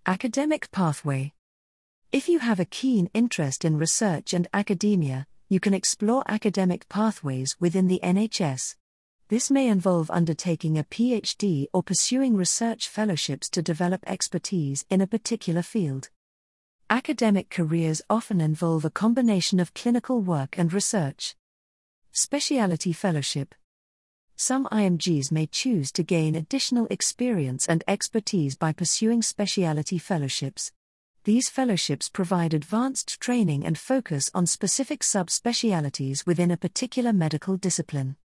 Academic 0.07 0.69
pathway. 0.69 1.33
If 2.11 2.29
you 2.29 2.37
have 2.37 2.59
a 2.59 2.65
keen 2.65 3.09
interest 3.15 3.65
in 3.65 3.79
research 3.79 4.35
and 4.35 4.47
academia, 4.53 5.25
you 5.49 5.59
can 5.59 5.73
explore 5.73 6.23
academic 6.27 6.87
pathways 6.89 7.55
within 7.59 7.87
the 7.87 7.99
NHS. 8.03 8.75
This 9.29 9.49
may 9.49 9.67
involve 9.67 10.11
undertaking 10.11 10.77
a 10.77 10.83
PhD 10.83 11.65
or 11.73 11.81
pursuing 11.81 12.35
research 12.35 12.87
fellowships 12.87 13.49
to 13.49 13.63
develop 13.63 14.03
expertise 14.05 14.85
in 14.91 15.01
a 15.01 15.07
particular 15.07 15.63
field. 15.63 16.09
Academic 16.87 17.49
careers 17.49 18.03
often 18.07 18.41
involve 18.41 18.85
a 18.85 18.91
combination 18.91 19.59
of 19.59 19.73
clinical 19.73 20.21
work 20.21 20.55
and 20.55 20.71
research. 20.71 21.35
Specialty 22.11 22.93
Fellowship 22.93 23.55
Some 24.37 24.65
IMGs 24.65 25.31
may 25.31 25.47
choose 25.47 25.93
to 25.93 26.03
gain 26.03 26.35
additional 26.35 26.87
experience 26.89 27.67
and 27.69 27.85
expertise 27.87 28.57
by 28.57 28.73
pursuing 28.73 29.21
specialty 29.21 29.97
fellowships. 29.97 30.73
These 31.23 31.49
fellowships 31.49 32.09
provide 32.09 32.53
advanced 32.53 33.21
training 33.21 33.65
and 33.65 33.77
focus 33.77 34.29
on 34.33 34.45
specific 34.45 34.99
subspecialties 35.01 36.25
within 36.27 36.51
a 36.51 36.57
particular 36.57 37.13
medical 37.13 37.55
discipline. 37.55 38.17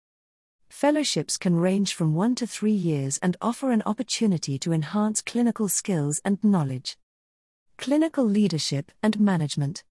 Fellowships 0.70 1.36
can 1.36 1.56
range 1.56 1.92
from 1.92 2.14
one 2.14 2.34
to 2.36 2.46
three 2.46 2.72
years 2.72 3.18
and 3.18 3.36
offer 3.42 3.70
an 3.70 3.82
opportunity 3.84 4.58
to 4.58 4.72
enhance 4.72 5.20
clinical 5.20 5.68
skills 5.68 6.22
and 6.24 6.42
knowledge. 6.42 6.96
Clinical 7.76 8.24
leadership 8.24 8.92
and 9.02 9.20
management. 9.20 9.84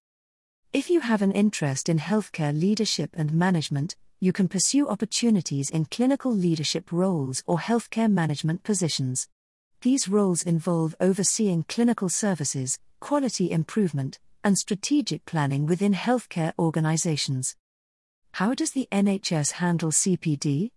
If 0.72 0.90
you 0.90 1.00
have 1.00 1.22
an 1.22 1.32
interest 1.32 1.88
in 1.88 1.98
healthcare 1.98 2.58
leadership 2.58 3.10
and 3.14 3.32
management, 3.32 3.96
you 4.20 4.32
can 4.32 4.48
pursue 4.48 4.88
opportunities 4.88 5.70
in 5.70 5.84
clinical 5.84 6.32
leadership 6.32 6.90
roles 6.90 7.42
or 7.46 7.58
healthcare 7.58 8.10
management 8.10 8.64
positions. 8.64 9.28
These 9.82 10.08
roles 10.08 10.42
involve 10.42 10.96
overseeing 11.00 11.64
clinical 11.68 12.08
services, 12.08 12.78
quality 12.98 13.50
improvement, 13.52 14.18
and 14.42 14.58
strategic 14.58 15.24
planning 15.24 15.66
within 15.66 15.94
healthcare 15.94 16.52
organizations. 16.58 17.54
How 18.32 18.54
does 18.54 18.72
the 18.72 18.88
NHS 18.90 19.52
handle 19.52 19.90
CPD? 19.90 20.70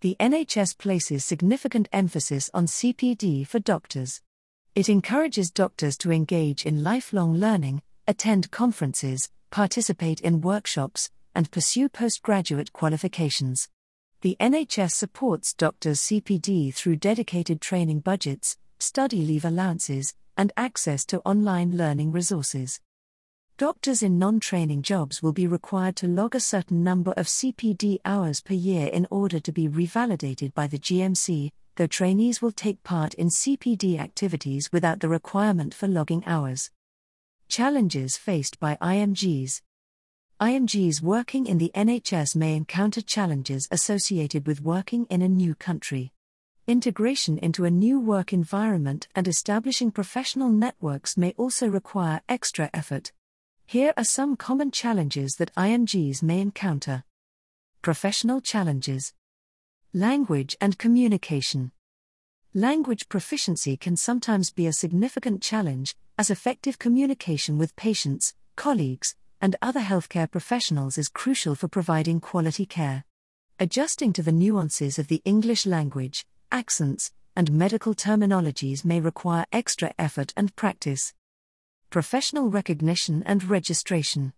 The 0.00 0.16
NHS 0.20 0.76
places 0.76 1.24
significant 1.24 1.88
emphasis 1.92 2.50
on 2.52 2.66
CPD 2.66 3.46
for 3.46 3.58
doctors. 3.58 4.20
It 4.74 4.88
encourages 4.88 5.50
doctors 5.50 5.96
to 5.98 6.12
engage 6.12 6.66
in 6.66 6.82
lifelong 6.82 7.34
learning, 7.34 7.82
attend 8.06 8.50
conferences, 8.50 9.30
participate 9.50 10.20
in 10.20 10.40
workshops, 10.40 11.10
and 11.34 11.50
pursue 11.50 11.88
postgraduate 11.88 12.72
qualifications. 12.72 13.68
The 14.22 14.36
NHS 14.38 14.92
supports 14.92 15.52
doctors' 15.52 16.00
CPD 16.00 16.72
through 16.72 16.96
dedicated 16.96 17.60
training 17.60 18.00
budgets, 18.00 18.56
study 18.78 19.22
leave 19.22 19.44
allowances, 19.44 20.14
and 20.36 20.52
access 20.56 21.04
to 21.06 21.20
online 21.20 21.76
learning 21.76 22.12
resources. 22.12 22.80
Doctors 23.58 24.02
in 24.02 24.18
non 24.18 24.40
training 24.40 24.82
jobs 24.82 25.22
will 25.22 25.32
be 25.32 25.46
required 25.46 25.96
to 25.96 26.06
log 26.06 26.34
a 26.34 26.40
certain 26.40 26.82
number 26.82 27.12
of 27.12 27.26
CPD 27.26 27.98
hours 28.04 28.40
per 28.40 28.54
year 28.54 28.86
in 28.88 29.06
order 29.10 29.40
to 29.40 29.52
be 29.52 29.68
revalidated 29.68 30.54
by 30.54 30.66
the 30.66 30.78
GMC, 30.78 31.50
though 31.76 31.86
trainees 31.86 32.40
will 32.40 32.52
take 32.52 32.82
part 32.82 33.14
in 33.14 33.28
CPD 33.28 33.98
activities 33.98 34.70
without 34.72 35.00
the 35.00 35.08
requirement 35.08 35.74
for 35.74 35.88
logging 35.88 36.22
hours. 36.26 36.70
Challenges 37.48 38.16
faced 38.16 38.58
by 38.60 38.76
IMGs 38.80 39.60
IMGs 40.42 41.00
working 41.00 41.46
in 41.46 41.58
the 41.58 41.70
NHS 41.72 42.34
may 42.34 42.56
encounter 42.56 43.00
challenges 43.00 43.68
associated 43.70 44.44
with 44.44 44.60
working 44.60 45.04
in 45.04 45.22
a 45.22 45.28
new 45.28 45.54
country. 45.54 46.10
Integration 46.66 47.38
into 47.38 47.64
a 47.64 47.70
new 47.70 48.00
work 48.00 48.32
environment 48.32 49.06
and 49.14 49.28
establishing 49.28 49.92
professional 49.92 50.48
networks 50.48 51.16
may 51.16 51.32
also 51.36 51.68
require 51.68 52.22
extra 52.28 52.68
effort. 52.74 53.12
Here 53.66 53.92
are 53.96 54.02
some 54.02 54.34
common 54.34 54.72
challenges 54.72 55.36
that 55.36 55.54
IMGs 55.54 56.24
may 56.24 56.40
encounter 56.40 57.04
Professional 57.80 58.40
challenges, 58.40 59.14
Language 59.94 60.56
and 60.60 60.76
communication. 60.76 61.70
Language 62.52 63.08
proficiency 63.08 63.76
can 63.76 63.96
sometimes 63.96 64.50
be 64.50 64.66
a 64.66 64.72
significant 64.72 65.40
challenge, 65.40 65.94
as 66.18 66.30
effective 66.30 66.80
communication 66.80 67.58
with 67.58 67.76
patients, 67.76 68.34
colleagues, 68.56 69.14
and 69.42 69.56
other 69.60 69.80
healthcare 69.80 70.30
professionals 70.30 70.96
is 70.96 71.08
crucial 71.08 71.56
for 71.56 71.66
providing 71.66 72.20
quality 72.20 72.64
care. 72.64 73.04
Adjusting 73.58 74.12
to 74.12 74.22
the 74.22 74.30
nuances 74.30 75.00
of 75.00 75.08
the 75.08 75.20
English 75.24 75.66
language, 75.66 76.24
accents, 76.52 77.10
and 77.34 77.50
medical 77.50 77.92
terminologies 77.92 78.84
may 78.84 79.00
require 79.00 79.44
extra 79.52 79.92
effort 79.98 80.32
and 80.36 80.54
practice. 80.54 81.12
Professional 81.90 82.50
recognition 82.50 83.24
and 83.26 83.42
registration. 83.44 84.32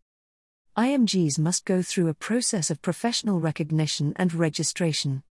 IMGs 0.76 1.38
must 1.38 1.66
go 1.66 1.82
through 1.82 2.08
a 2.08 2.14
process 2.14 2.70
of 2.70 2.80
professional 2.80 3.38
recognition 3.40 4.14
and 4.16 4.32
registration. 4.32 5.22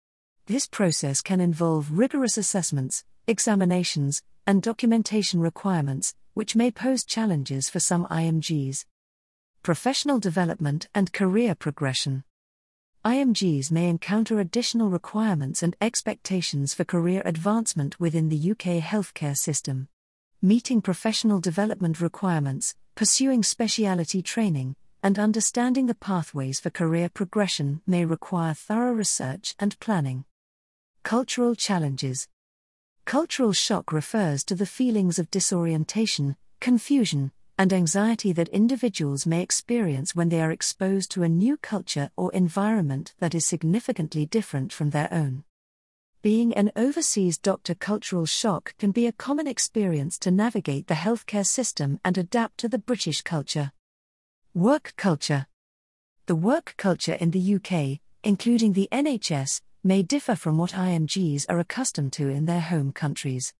This 0.45 0.67
process 0.67 1.21
can 1.21 1.41
involve 1.41 1.97
rigorous 1.97 2.37
assessments, 2.37 3.03
examinations, 3.27 4.21
and 4.45 4.61
documentation 4.61 5.39
requirements, 5.39 6.13
which 6.33 6.55
may 6.55 6.69
pose 6.69 7.03
challenges 7.03 7.69
for 7.69 7.79
some 7.79 8.05
IMGs. 8.07 8.85
Professional 9.63 10.19
development 10.19 10.89
and 10.93 11.13
career 11.13 11.55
progression. 11.55 12.25
IMGs 13.05 13.71
may 13.71 13.87
encounter 13.87 14.41
additional 14.41 14.89
requirements 14.89 15.63
and 15.63 15.73
expectations 15.79 16.73
for 16.73 16.83
career 16.83 17.21
advancement 17.23 17.97
within 17.97 18.27
the 18.27 18.51
UK 18.51 18.83
healthcare 18.83 19.37
system. 19.37 19.87
Meeting 20.41 20.81
professional 20.81 21.39
development 21.39 22.01
requirements, 22.01 22.75
pursuing 22.95 23.41
speciality 23.41 24.21
training, 24.21 24.75
and 25.01 25.17
understanding 25.17 25.85
the 25.85 25.95
pathways 25.95 26.59
for 26.59 26.69
career 26.69 27.07
progression 27.07 27.79
may 27.87 28.03
require 28.03 28.53
thorough 28.53 28.91
research 28.91 29.55
and 29.59 29.79
planning. 29.79 30.25
Cultural 31.03 31.55
challenges. 31.55 32.27
Cultural 33.05 33.53
shock 33.53 33.93
refers 33.93 34.43
to 34.43 34.55
the 34.55 34.65
feelings 34.65 35.17
of 35.19 35.31
disorientation, 35.31 36.35
confusion, 36.59 37.31
and 37.57 37.71
anxiety 37.71 38.33
that 38.33 38.49
individuals 38.49 39.25
may 39.25 39.41
experience 39.41 40.15
when 40.15 40.29
they 40.29 40.41
are 40.41 40.51
exposed 40.51 41.11
to 41.11 41.23
a 41.23 41.29
new 41.29 41.57
culture 41.57 42.09
or 42.15 42.31
environment 42.33 43.13
that 43.19 43.35
is 43.35 43.45
significantly 43.45 44.25
different 44.25 44.73
from 44.73 44.89
their 44.89 45.07
own. 45.11 45.43
Being 46.21 46.53
an 46.53 46.71
overseas 46.75 47.37
doctor, 47.37 47.75
cultural 47.75 48.25
shock 48.25 48.75
can 48.77 48.91
be 48.91 49.07
a 49.07 49.11
common 49.11 49.45
experience 49.45 50.17
to 50.19 50.31
navigate 50.31 50.87
the 50.87 50.93
healthcare 50.93 51.45
system 51.45 51.99
and 52.03 52.17
adapt 52.17 52.57
to 52.59 52.69
the 52.69 52.79
British 52.79 53.21
culture. 53.21 53.73
Work 54.53 54.93
culture. 54.95 55.47
The 56.25 56.35
work 56.35 56.75
culture 56.77 57.15
in 57.15 57.31
the 57.31 57.55
UK, 57.55 57.99
including 58.23 58.71
the 58.71 58.87
NHS, 58.91 59.61
may 59.83 60.01
differ 60.01 60.35
from 60.35 60.57
what 60.57 60.71
IMGs 60.71 61.45
are 61.49 61.59
accustomed 61.59 62.13
to 62.13 62.29
in 62.29 62.45
their 62.45 62.61
home 62.61 62.93
countries. 62.93 63.53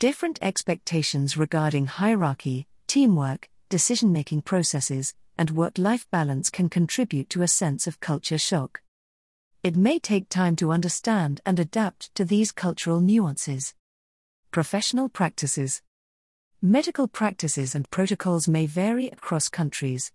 Different 0.00 0.40
expectations 0.42 1.36
regarding 1.36 1.86
hierarchy, 1.86 2.66
teamwork, 2.88 3.50
decision 3.68 4.10
making 4.12 4.42
processes, 4.42 5.14
and 5.36 5.50
work 5.50 5.76
life 5.76 6.06
balance 6.10 6.48
can 6.48 6.70
contribute 6.70 7.28
to 7.30 7.42
a 7.42 7.48
sense 7.48 7.86
of 7.86 8.00
culture 8.00 8.38
shock. 8.38 8.80
It 9.62 9.76
may 9.76 9.98
take 9.98 10.30
time 10.30 10.56
to 10.56 10.72
understand 10.72 11.42
and 11.44 11.60
adapt 11.60 12.14
to 12.14 12.24
these 12.24 12.50
cultural 12.50 13.00
nuances. 13.00 13.74
Professional 14.50 15.10
practices. 15.10 15.82
Medical 16.62 17.06
practices 17.06 17.74
and 17.74 17.88
protocols 17.90 18.48
may 18.48 18.64
vary 18.64 19.08
across 19.08 19.50
countries. 19.50 20.10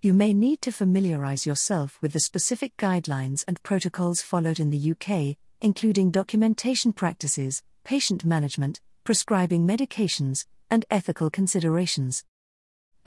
You 0.00 0.14
may 0.14 0.32
need 0.32 0.62
to 0.62 0.72
familiarize 0.72 1.44
yourself 1.44 1.98
with 2.00 2.14
the 2.14 2.20
specific 2.20 2.74
guidelines 2.78 3.44
and 3.46 3.62
protocols 3.62 4.22
followed 4.22 4.58
in 4.58 4.70
the 4.70 4.92
UK, 4.92 5.36
including 5.60 6.10
documentation 6.10 6.94
practices, 6.94 7.62
patient 7.84 8.24
management, 8.24 8.80
prescribing 9.04 9.66
medications, 9.66 10.46
and 10.70 10.84
ethical 10.90 11.30
considerations. 11.30 12.24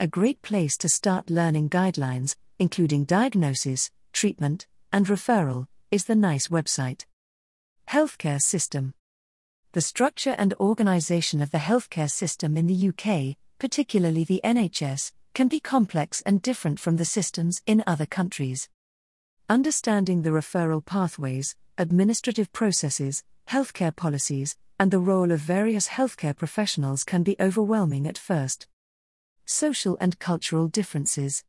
A 0.00 0.06
great 0.06 0.42
place 0.42 0.76
to 0.78 0.88
start 0.88 1.30
learning 1.30 1.70
guidelines, 1.70 2.36
including 2.58 3.04
diagnosis, 3.04 3.90
treatment, 4.12 4.66
and 4.92 5.06
referral, 5.06 5.66
is 5.90 6.04
the 6.04 6.16
NICE 6.16 6.48
website. 6.48 7.04
Healthcare 7.88 8.40
System 8.40 8.94
The 9.72 9.80
structure 9.80 10.34
and 10.38 10.54
organization 10.60 11.40
of 11.40 11.50
the 11.50 11.58
healthcare 11.58 12.10
system 12.10 12.56
in 12.56 12.66
the 12.66 12.88
UK, 12.88 13.36
particularly 13.58 14.24
the 14.24 14.40
NHS, 14.44 15.12
can 15.34 15.48
be 15.48 15.60
complex 15.60 16.20
and 16.22 16.42
different 16.42 16.78
from 16.80 16.96
the 16.96 17.04
systems 17.04 17.62
in 17.66 17.82
other 17.86 18.06
countries. 18.06 18.68
Understanding 19.48 20.22
the 20.22 20.30
referral 20.30 20.84
pathways, 20.84 21.56
administrative 21.78 22.52
processes, 22.52 23.22
healthcare 23.48 23.94
policies, 23.94 24.56
and 24.78 24.90
the 24.90 25.00
role 25.00 25.32
of 25.32 25.40
various 25.40 25.88
healthcare 25.88 26.36
professionals 26.36 27.04
can 27.04 27.22
be 27.22 27.36
overwhelming 27.40 28.06
at 28.06 28.16
first. 28.16 28.66
Social 29.44 29.96
and 30.00 30.18
cultural 30.18 30.68
differences. 30.68 31.44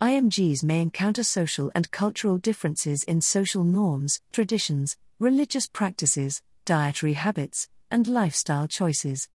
IMGs 0.00 0.62
may 0.62 0.80
encounter 0.80 1.22
social 1.22 1.70
and 1.74 1.90
cultural 1.90 2.38
differences 2.38 3.02
in 3.04 3.20
social 3.20 3.64
norms, 3.64 4.20
traditions, 4.32 4.96
religious 5.18 5.66
practices, 5.66 6.42
dietary 6.64 7.14
habits, 7.14 7.68
and 7.90 8.06
lifestyle 8.06 8.66
choices. 8.68 9.28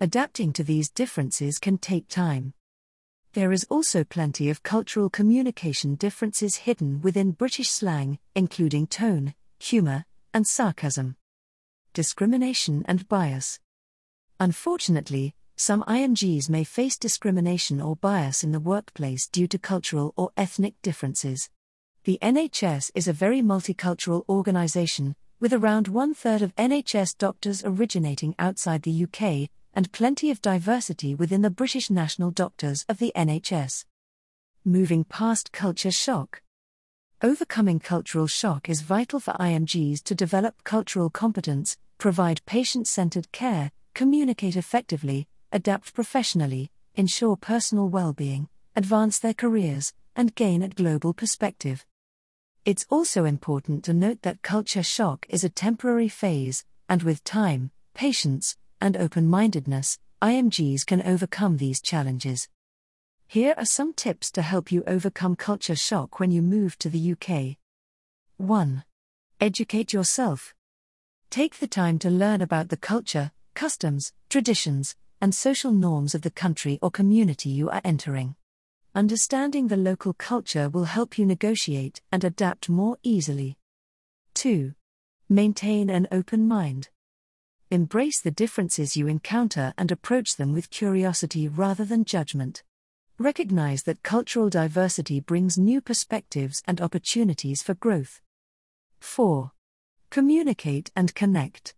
Adapting 0.00 0.52
to 0.52 0.64
these 0.64 0.90
differences 0.90 1.58
can 1.58 1.78
take 1.78 2.08
time. 2.08 2.54
There 3.34 3.52
is 3.52 3.66
also 3.70 4.04
plenty 4.04 4.50
of 4.50 4.62
cultural 4.62 5.08
communication 5.08 5.94
differences 5.94 6.56
hidden 6.56 7.00
within 7.00 7.30
British 7.32 7.70
slang, 7.70 8.18
including 8.34 8.86
tone, 8.86 9.34
humour, 9.58 10.04
and 10.34 10.46
sarcasm. 10.46 11.16
Discrimination 11.94 12.84
and 12.88 13.06
bias. 13.06 13.60
Unfortunately, 14.40 15.34
some 15.56 15.82
IMGs 15.82 16.48
may 16.48 16.64
face 16.64 16.96
discrimination 16.96 17.82
or 17.82 17.96
bias 17.96 18.42
in 18.42 18.50
the 18.50 18.60
workplace 18.60 19.28
due 19.28 19.46
to 19.48 19.58
cultural 19.58 20.14
or 20.16 20.30
ethnic 20.34 20.80
differences. 20.80 21.50
The 22.04 22.18
NHS 22.22 22.92
is 22.94 23.08
a 23.08 23.12
very 23.12 23.42
multicultural 23.42 24.24
organisation, 24.26 25.16
with 25.38 25.52
around 25.52 25.86
one 25.86 26.14
third 26.14 26.40
of 26.40 26.56
NHS 26.56 27.18
doctors 27.18 27.62
originating 27.62 28.34
outside 28.38 28.84
the 28.84 29.04
UK, 29.04 29.50
and 29.74 29.92
plenty 29.92 30.30
of 30.30 30.40
diversity 30.40 31.14
within 31.14 31.42
the 31.42 31.50
British 31.50 31.90
national 31.90 32.30
doctors 32.30 32.86
of 32.88 33.00
the 33.00 33.12
NHS. 33.14 33.84
Moving 34.64 35.04
past 35.04 35.52
culture 35.52 35.90
shock. 35.90 36.40
Overcoming 37.24 37.78
cultural 37.78 38.26
shock 38.26 38.68
is 38.68 38.80
vital 38.80 39.20
for 39.20 39.34
IMGs 39.34 40.02
to 40.02 40.14
develop 40.16 40.64
cultural 40.64 41.08
competence, 41.08 41.76
provide 41.96 42.44
patient 42.46 42.88
centered 42.88 43.30
care, 43.30 43.70
communicate 43.94 44.56
effectively, 44.56 45.28
adapt 45.52 45.94
professionally, 45.94 46.72
ensure 46.96 47.36
personal 47.36 47.88
well 47.88 48.12
being, 48.12 48.48
advance 48.74 49.20
their 49.20 49.34
careers, 49.34 49.92
and 50.16 50.34
gain 50.34 50.64
a 50.64 50.68
global 50.68 51.14
perspective. 51.14 51.86
It's 52.64 52.86
also 52.90 53.24
important 53.24 53.84
to 53.84 53.94
note 53.94 54.22
that 54.22 54.42
culture 54.42 54.82
shock 54.82 55.24
is 55.28 55.44
a 55.44 55.48
temporary 55.48 56.08
phase, 56.08 56.64
and 56.88 57.04
with 57.04 57.22
time, 57.22 57.70
patience, 57.94 58.56
and 58.80 58.96
open 58.96 59.28
mindedness, 59.28 59.96
IMGs 60.22 60.84
can 60.84 61.00
overcome 61.02 61.58
these 61.58 61.80
challenges. 61.80 62.48
Here 63.32 63.54
are 63.56 63.64
some 63.64 63.94
tips 63.94 64.30
to 64.32 64.42
help 64.42 64.70
you 64.70 64.84
overcome 64.86 65.36
culture 65.36 65.74
shock 65.74 66.20
when 66.20 66.30
you 66.30 66.42
move 66.42 66.78
to 66.80 66.90
the 66.90 67.12
UK. 67.12 67.56
1. 68.36 68.84
Educate 69.40 69.94
yourself. 69.94 70.54
Take 71.30 71.58
the 71.58 71.66
time 71.66 71.98
to 72.00 72.10
learn 72.10 72.42
about 72.42 72.68
the 72.68 72.76
culture, 72.76 73.32
customs, 73.54 74.12
traditions, 74.28 74.96
and 75.18 75.34
social 75.34 75.72
norms 75.72 76.14
of 76.14 76.20
the 76.20 76.30
country 76.30 76.78
or 76.82 76.90
community 76.90 77.48
you 77.48 77.70
are 77.70 77.80
entering. 77.84 78.36
Understanding 78.94 79.68
the 79.68 79.78
local 79.78 80.12
culture 80.12 80.68
will 80.68 80.84
help 80.84 81.16
you 81.16 81.24
negotiate 81.24 82.02
and 82.12 82.24
adapt 82.24 82.68
more 82.68 82.98
easily. 83.02 83.56
2. 84.34 84.74
Maintain 85.30 85.88
an 85.88 86.06
open 86.12 86.46
mind. 86.46 86.90
Embrace 87.70 88.20
the 88.20 88.30
differences 88.30 88.94
you 88.94 89.06
encounter 89.06 89.72
and 89.78 89.90
approach 89.90 90.36
them 90.36 90.52
with 90.52 90.68
curiosity 90.68 91.48
rather 91.48 91.86
than 91.86 92.04
judgment. 92.04 92.62
Recognize 93.22 93.84
that 93.84 94.02
cultural 94.02 94.50
diversity 94.50 95.20
brings 95.20 95.56
new 95.56 95.80
perspectives 95.80 96.60
and 96.66 96.80
opportunities 96.80 97.62
for 97.62 97.72
growth. 97.72 98.20
4. 98.98 99.52
Communicate 100.10 100.90
and 100.96 101.14
connect. 101.14 101.76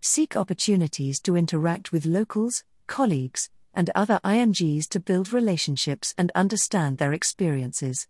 Seek 0.00 0.34
opportunities 0.34 1.20
to 1.20 1.36
interact 1.36 1.92
with 1.92 2.06
locals, 2.06 2.64
colleagues, 2.86 3.50
and 3.74 3.90
other 3.94 4.18
IMGs 4.24 4.88
to 4.88 4.98
build 4.98 5.30
relationships 5.30 6.14
and 6.16 6.32
understand 6.34 6.96
their 6.96 7.12
experiences. 7.12 8.08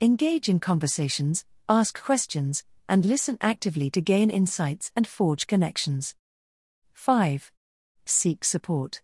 Engage 0.00 0.48
in 0.48 0.58
conversations, 0.58 1.44
ask 1.68 2.02
questions, 2.02 2.64
and 2.88 3.04
listen 3.04 3.38
actively 3.40 3.88
to 3.88 4.00
gain 4.00 4.30
insights 4.30 4.90
and 4.96 5.06
forge 5.06 5.46
connections. 5.46 6.16
5. 6.92 7.52
Seek 8.04 8.42
support. 8.42 9.00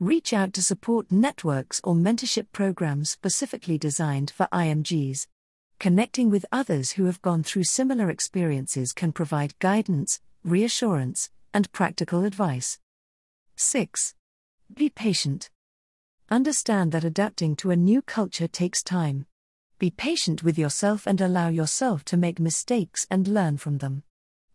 Reach 0.00 0.32
out 0.32 0.52
to 0.52 0.62
support 0.62 1.10
networks 1.10 1.80
or 1.82 1.92
mentorship 1.92 2.46
programs 2.52 3.10
specifically 3.10 3.76
designed 3.78 4.30
for 4.30 4.46
IMGs. 4.52 5.26
Connecting 5.80 6.30
with 6.30 6.46
others 6.52 6.92
who 6.92 7.06
have 7.06 7.20
gone 7.20 7.42
through 7.42 7.64
similar 7.64 8.08
experiences 8.08 8.92
can 8.92 9.10
provide 9.10 9.58
guidance, 9.58 10.20
reassurance, 10.44 11.30
and 11.52 11.72
practical 11.72 12.22
advice. 12.24 12.78
6. 13.56 14.14
Be 14.72 14.88
patient. 14.88 15.50
Understand 16.30 16.92
that 16.92 17.02
adapting 17.02 17.56
to 17.56 17.72
a 17.72 17.76
new 17.76 18.00
culture 18.00 18.46
takes 18.46 18.84
time. 18.84 19.26
Be 19.80 19.90
patient 19.90 20.44
with 20.44 20.56
yourself 20.56 21.08
and 21.08 21.20
allow 21.20 21.48
yourself 21.48 22.04
to 22.04 22.16
make 22.16 22.38
mistakes 22.38 23.04
and 23.10 23.26
learn 23.26 23.56
from 23.56 23.78
them. 23.78 24.04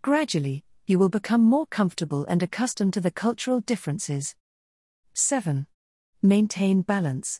Gradually, 0.01 0.63
you 0.86 0.97
will 0.97 1.10
become 1.10 1.41
more 1.41 1.65
comfortable 1.65 2.25
and 2.29 2.41
accustomed 2.41 2.93
to 2.93 3.01
the 3.01 3.12
cultural 3.12 3.60
differences. 3.60 4.36
7. 5.15 5.67
Maintain 6.23 6.82
balance. 6.82 7.39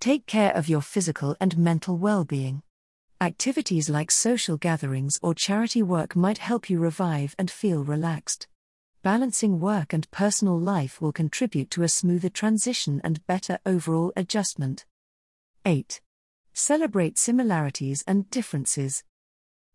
Take 0.00 0.24
care 0.26 0.52
of 0.54 0.68
your 0.68 0.80
physical 0.80 1.36
and 1.40 1.58
mental 1.58 1.98
well 1.98 2.24
being. 2.24 2.62
Activities 3.20 3.90
like 3.90 4.10
social 4.10 4.56
gatherings 4.56 5.18
or 5.20 5.34
charity 5.34 5.82
work 5.82 6.16
might 6.16 6.38
help 6.38 6.70
you 6.70 6.78
revive 6.78 7.34
and 7.38 7.50
feel 7.50 7.84
relaxed. 7.84 8.48
Balancing 9.02 9.60
work 9.60 9.92
and 9.92 10.10
personal 10.10 10.58
life 10.58 11.00
will 11.00 11.12
contribute 11.12 11.70
to 11.72 11.82
a 11.82 11.88
smoother 11.88 12.30
transition 12.30 13.00
and 13.04 13.26
better 13.26 13.58
overall 13.66 14.12
adjustment. 14.16 14.86
8. 15.66 16.00
Celebrate 16.54 17.18
similarities 17.18 18.02
and 18.06 18.30
differences. 18.30 19.04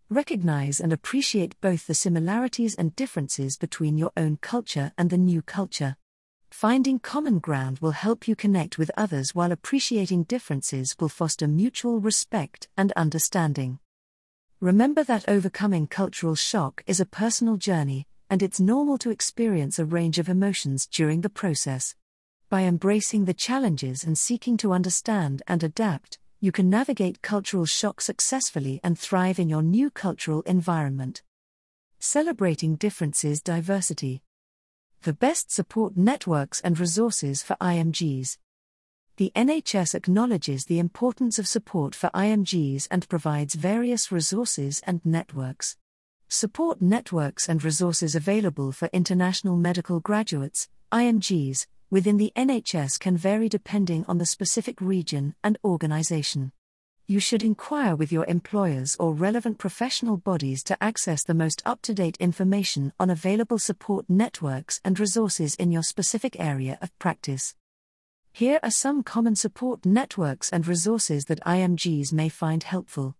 Recognize 0.09 0.79
and 0.79 0.91
appreciate 0.91 1.59
both 1.61 1.85
the 1.85 1.93
similarities 1.93 2.73
and 2.73 2.95
differences 2.95 3.57
between 3.57 3.97
your 3.97 4.11
own 4.17 4.37
culture 4.41 4.91
and 4.97 5.11
the 5.11 5.17
new 5.17 5.43
culture. 5.43 5.97
Finding 6.51 6.99
common 6.99 7.39
ground 7.39 7.79
will 7.79 7.91
help 7.91 8.27
you 8.27 8.35
connect 8.35 8.77
with 8.77 8.91
others 8.95 9.33
while 9.33 9.51
appreciating 9.51 10.23
differences 10.23 10.95
will 10.99 11.09
foster 11.09 11.47
mutual 11.47 11.99
respect 11.99 12.67
and 12.77 12.91
understanding. 12.91 13.79
Remember 14.59 15.03
that 15.03 15.27
overcoming 15.27 15.87
cultural 15.87 16.35
shock 16.35 16.83
is 16.85 16.99
a 16.99 17.05
personal 17.05 17.57
journey, 17.57 18.05
and 18.29 18.43
it's 18.43 18.59
normal 18.59 18.99
to 18.99 19.09
experience 19.09 19.79
a 19.79 19.85
range 19.85 20.19
of 20.19 20.29
emotions 20.29 20.85
during 20.85 21.21
the 21.21 21.29
process. 21.29 21.95
By 22.49 22.63
embracing 22.63 23.25
the 23.25 23.33
challenges 23.33 24.03
and 24.03 24.17
seeking 24.17 24.57
to 24.57 24.73
understand 24.73 25.41
and 25.47 25.63
adapt, 25.63 26.19
you 26.39 26.51
can 26.51 26.69
navigate 26.69 27.21
cultural 27.21 27.65
shock 27.65 28.01
successfully 28.01 28.79
and 28.83 28.99
thrive 28.99 29.39
in 29.39 29.49
your 29.49 29.63
new 29.63 29.89
cultural 29.89 30.41
environment. 30.41 31.23
Celebrating 31.97 32.75
differences 32.75 33.41
diversity. 33.41 34.21
The 35.03 35.13
best 35.13 35.51
support 35.51 35.97
networks 35.97 36.61
and 36.61 36.79
resources 36.79 37.41
for 37.41 37.55
IMGs. 37.55 38.37
The 39.17 39.31
NHS 39.35 39.95
acknowledges 39.95 40.65
the 40.65 40.77
importance 40.77 41.39
of 41.39 41.47
support 41.47 41.95
for 41.95 42.11
IMGs 42.13 42.87
and 42.91 43.09
provides 43.09 43.55
various 43.55 44.11
resources 44.11 44.79
and 44.85 45.01
networks. 45.03 45.75
Support 46.27 46.83
networks 46.83 47.49
and 47.49 47.63
resources 47.63 48.13
available 48.13 48.71
for 48.71 48.91
international 48.93 49.57
medical 49.57 50.01
graduates, 50.01 50.69
IMGs, 50.91 51.65
within 51.89 52.17
the 52.17 52.31
NHS 52.35 52.99
can 52.99 53.17
vary 53.17 53.49
depending 53.49 54.05
on 54.07 54.19
the 54.19 54.27
specific 54.27 54.79
region 54.79 55.33
and 55.43 55.57
organisation. 55.63 56.51
You 57.07 57.19
should 57.19 57.43
inquire 57.43 57.95
with 57.95 58.11
your 58.11 58.25
employers 58.25 58.95
or 58.99 59.13
relevant 59.13 59.57
professional 59.57 60.17
bodies 60.17 60.63
to 60.63 60.81
access 60.81 61.23
the 61.23 61.33
most 61.33 61.61
up 61.65 61.81
to 61.83 61.93
date 61.93 62.17
information 62.19 62.93
on 62.99 63.09
available 63.09 63.59
support 63.59 64.09
networks 64.09 64.79
and 64.85 64.99
resources 64.99 65.55
in 65.55 65.71
your 65.71 65.83
specific 65.83 66.39
area 66.39 66.77
of 66.81 66.97
practice. 66.99 67.55
Here 68.31 68.59
are 68.63 68.71
some 68.71 69.03
common 69.03 69.35
support 69.35 69.85
networks 69.85 70.49
and 70.49 70.65
resources 70.65 71.25
that 71.25 71.41
IMGs 71.41 72.13
may 72.13 72.29
find 72.29 72.63
helpful. 72.63 73.15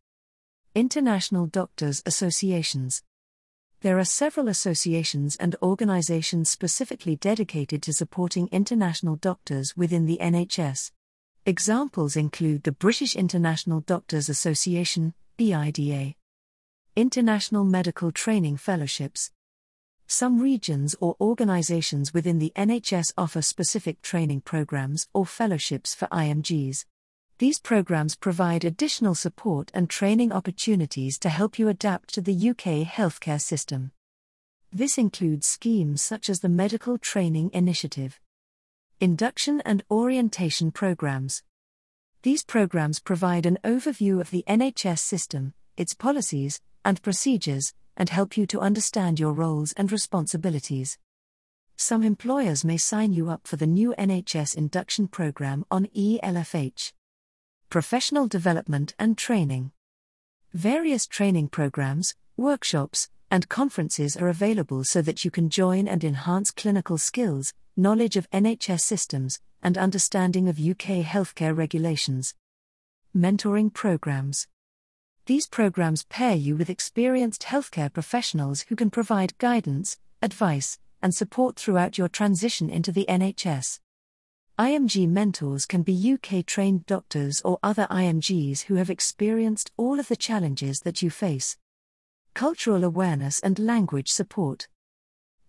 International 0.74 1.48
Doctors 1.48 2.02
Associations 2.06 3.04
there 3.82 3.98
are 3.98 4.06
several 4.06 4.48
associations 4.48 5.36
and 5.38 5.56
organizations 5.64 6.52
specifically 6.52 7.16
dedicated 7.16 7.82
to 7.82 7.94
supporting 7.94 8.48
international 8.52 9.16
doctors 9.16 9.76
within 9.76 10.06
the 10.06 10.20
NHS. 10.22 10.92
Examples 11.48 12.16
include 12.16 12.62
the 12.62 12.72
British 12.72 13.16
International 13.16 13.80
Doctors 13.80 14.30
Association, 14.30 15.16
BIDA, 15.40 16.14
International 16.96 17.64
Medical 17.64 18.12
Training 18.12 18.58
Fellowships. 18.58 19.32
Some 20.06 20.40
regions 20.40 20.96
or 21.00 21.16
organizations 21.20 22.14
within 22.14 22.38
the 22.38 22.54
NHS 22.56 23.14
offer 23.18 23.42
specific 23.42 24.04
training 24.04 24.42
programs 24.42 25.08
or 25.16 25.26
fellowships 25.26 25.96
for 25.96 26.08
IMGs. 26.10 26.86
These 27.40 27.58
programs 27.58 28.16
provide 28.16 28.64
additional 28.64 29.16
support 29.16 29.72
and 29.74 29.90
training 29.90 30.32
opportunities 30.32 31.18
to 31.18 31.30
help 31.30 31.58
you 31.58 31.70
adapt 31.70 32.14
to 32.14 32.22
the 32.22 32.50
UK 32.52 32.86
healthcare 32.88 33.42
system. 33.42 33.94
This 34.72 35.00
includes 35.00 35.48
schemes 35.48 36.04
such 36.04 36.30
as 36.30 36.42
the 36.42 36.50
Medical 36.50 37.00
Training 37.00 37.50
Initiative, 37.52 38.20
Induction 39.02 39.64
and 39.66 39.84
Orientation 39.90 40.70
Programs. 40.70 41.42
These 42.22 42.44
programs 42.44 43.00
provide 43.00 43.48
an 43.48 43.58
overview 43.64 44.22
of 44.22 44.30
the 44.30 44.44
NHS 44.48 45.00
system, 45.00 45.56
its 45.76 45.96
policies, 45.96 46.62
and 46.86 47.02
procedures, 47.02 47.74
and 47.98 48.10
help 48.10 48.38
you 48.38 48.46
to 48.46 48.60
understand 48.60 49.20
your 49.20 49.34
roles 49.34 49.74
and 49.74 49.92
responsibilities. 49.92 51.00
Some 51.78 52.04
employers 52.04 52.64
may 52.64 52.78
sign 52.78 53.12
you 53.12 53.32
up 53.32 53.48
for 53.48 53.56
the 53.56 53.66
new 53.66 53.96
NHS 53.98 54.56
induction 54.56 55.08
program 55.08 55.66
on 55.72 55.88
ELFH 55.98 56.94
professional 57.72 58.28
development 58.28 58.94
and 59.00 59.18
training. 59.18 59.72
Various 60.54 61.08
training 61.08 61.48
programs, 61.48 62.14
workshops, 62.38 63.10
and 63.32 63.50
conferences 63.50 64.16
are 64.16 64.28
available 64.28 64.84
so 64.84 65.02
that 65.02 65.26
you 65.26 65.32
can 65.32 65.50
join 65.50 65.88
and 65.88 66.04
enhance 66.04 66.52
clinical 66.52 67.00
skills, 67.00 67.54
knowledge 67.78 68.18
of 68.18 68.30
NHS 68.32 68.82
systems, 68.82 69.40
and 69.64 69.78
understanding 69.78 70.50
of 70.50 70.60
UK 70.60 71.04
healthcare 71.06 71.56
regulations. 71.56 72.34
Mentoring 73.16 73.74
programs. 73.74 74.48
These 75.26 75.48
programs 75.48 76.04
pair 76.04 76.36
you 76.36 76.56
with 76.56 76.70
experienced 76.70 77.44
healthcare 77.44 77.92
professionals 77.92 78.62
who 78.70 78.76
can 78.76 78.90
provide 78.90 79.38
guidance, 79.38 79.98
advice, 80.22 80.80
and 81.02 81.14
support 81.14 81.58
throughout 81.58 81.98
your 81.98 82.08
transition 82.08 82.70
into 82.70 82.92
the 82.92 83.06
NHS. 83.08 83.80
IMG 84.60 85.08
mentors 85.08 85.66
can 85.66 85.82
be 85.82 86.14
UK 86.14 86.46
trained 86.46 86.86
doctors 86.86 87.42
or 87.42 87.58
other 87.64 87.88
IMGs 87.90 88.64
who 88.64 88.76
have 88.76 88.90
experienced 88.90 89.72
all 89.78 90.00
of 90.00 90.08
the 90.08 90.16
challenges 90.16 90.82
that 90.82 91.02
you 91.02 91.10
face. 91.10 91.58
Cultural 92.34 92.84
awareness 92.84 93.40
and 93.40 93.58
language 93.58 94.10
support. 94.10 94.68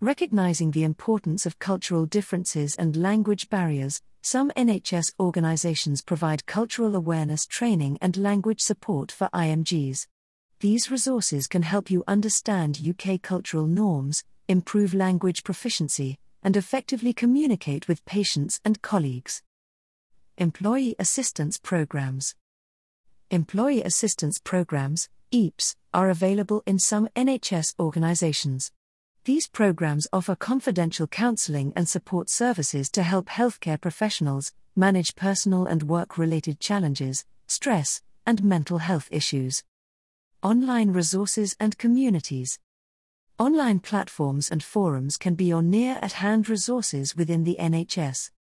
Recognizing 0.03 0.73
the 0.73 0.83
importance 0.83 1.47
of 1.47 1.61
cultural 1.61 2.07
differences 2.07 2.75
and 2.75 2.97
language 2.97 3.49
barriers, 3.49 4.03
some 4.21 4.51
NHS 4.57 5.13
organizations 5.21 6.03
provide 6.03 6.45
cultural 6.45 6.97
awareness 6.97 7.47
training 7.47 7.99
and 8.03 8.17
language 8.17 8.61
support 8.61 9.13
for 9.13 9.29
IMGs. 9.33 10.09
These 10.59 10.91
resources 10.91 11.47
can 11.47 11.63
help 11.63 11.89
you 11.89 12.03
understand 12.09 12.81
UK 12.85 13.23
cultural 13.23 13.69
norms, 13.69 14.25
improve 14.49 14.93
language 14.93 15.45
proficiency, 15.45 16.19
and 16.43 16.57
effectively 16.57 17.13
communicate 17.13 17.87
with 17.87 18.05
patients 18.05 18.61
and 18.65 18.83
colleagues. 18.83 19.45
Employee 20.37 20.97
Assistance 20.99 21.61
Programs 21.63 22.35
Employee 23.31 23.85
Assistance 23.85 24.41
Programs, 24.43 25.09
EAPS, 25.31 25.77
are 25.95 26.11
available 26.11 26.65
in 26.67 26.81
some 26.81 27.07
NHS 27.15 27.77
organisations. 27.79 28.73
These 29.25 29.47
programs 29.47 30.09
offer 30.13 30.35
confidential 30.35 31.07
counselling 31.07 31.73
and 31.77 31.89
support 31.89 32.29
services 32.29 32.91
to 32.91 33.05
help 33.05 33.27
healthcare 33.27 33.81
professionals 33.81 34.51
manage 34.75 35.15
personal 35.15 35.65
and 35.65 35.85
work 35.85 36.19
related 36.19 36.59
challenges, 36.59 37.25
stress, 37.47 38.03
and 38.27 38.43
mental 38.43 38.79
health 38.79 39.07
issues. 39.13 39.63
Online 40.43 40.91
resources 40.91 41.55
and 41.61 41.79
communities. 41.79 42.59
Online 43.39 43.79
platforms 43.79 44.51
and 44.51 44.61
forums 44.61 45.17
can 45.17 45.37
be 45.37 45.45
your 45.45 45.63
near 45.63 46.01
at 46.03 46.15
hand 46.15 46.49
resources 46.49 47.17
within 47.17 47.45
the 47.45 47.57
NHS. 47.61 48.33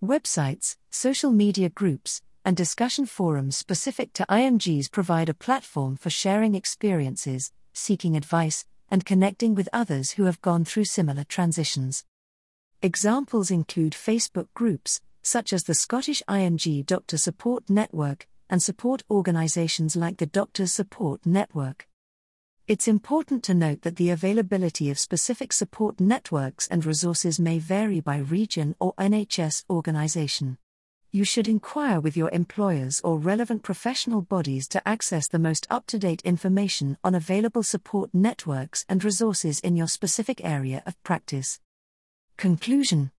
Websites, 0.00 0.76
social 0.88 1.32
media 1.32 1.68
groups, 1.68 2.22
and 2.44 2.56
discussion 2.56 3.06
forums 3.06 3.56
specific 3.56 4.12
to 4.12 4.24
IMGs 4.28 4.92
provide 4.92 5.28
a 5.28 5.34
platform 5.34 5.96
for 5.96 6.10
sharing 6.10 6.54
experiences, 6.54 7.50
seeking 7.72 8.16
advice, 8.16 8.64
and 8.90 9.04
connecting 9.04 9.54
with 9.54 9.68
others 9.72 10.12
who 10.12 10.24
have 10.24 10.40
gone 10.40 10.64
through 10.64 10.84
similar 10.84 11.24
transitions. 11.24 12.04
Examples 12.82 13.50
include 13.50 13.92
Facebook 13.92 14.48
groups, 14.54 15.00
such 15.22 15.52
as 15.52 15.64
the 15.64 15.74
Scottish 15.74 16.22
IMG 16.28 16.86
Doctor 16.86 17.18
Support 17.18 17.68
Network, 17.68 18.28
and 18.48 18.62
support 18.62 19.02
organisations 19.10 19.96
like 19.96 20.16
the 20.16 20.26
Doctors 20.26 20.72
Support 20.72 21.26
Network. 21.26 21.86
It's 22.66 22.86
important 22.86 23.42
to 23.44 23.54
note 23.54 23.82
that 23.82 23.96
the 23.96 24.10
availability 24.10 24.90
of 24.90 24.98
specific 24.98 25.52
support 25.52 26.00
networks 26.00 26.66
and 26.68 26.84
resources 26.84 27.40
may 27.40 27.58
vary 27.58 28.00
by 28.00 28.18
region 28.18 28.76
or 28.78 28.94
NHS 28.94 29.64
organisation. 29.70 30.58
You 31.10 31.24
should 31.24 31.48
inquire 31.48 32.00
with 32.00 32.18
your 32.18 32.28
employers 32.30 33.00
or 33.02 33.18
relevant 33.18 33.62
professional 33.62 34.20
bodies 34.20 34.68
to 34.68 34.86
access 34.86 35.26
the 35.26 35.38
most 35.38 35.66
up 35.70 35.86
to 35.86 35.98
date 35.98 36.20
information 36.22 36.98
on 37.02 37.14
available 37.14 37.62
support 37.62 38.10
networks 38.12 38.84
and 38.90 39.02
resources 39.02 39.58
in 39.60 39.74
your 39.74 39.88
specific 39.88 40.44
area 40.44 40.82
of 40.84 41.02
practice. 41.02 41.60
Conclusion 42.36 43.10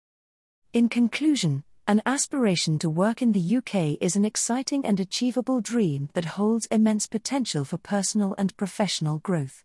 In 0.71 0.87
conclusion, 0.87 1.63
an 1.87 2.03
aspiration 2.05 2.77
to 2.77 2.91
work 2.91 3.23
in 3.23 3.31
the 3.31 3.57
UK 3.57 3.97
is 3.99 4.15
an 4.15 4.23
exciting 4.23 4.85
and 4.85 4.99
achievable 4.99 5.59
dream 5.59 6.09
that 6.13 6.37
holds 6.37 6.67
immense 6.67 7.07
potential 7.07 7.65
for 7.65 7.79
personal 7.79 8.35
and 8.37 8.55
professional 8.55 9.17
growth. 9.17 9.63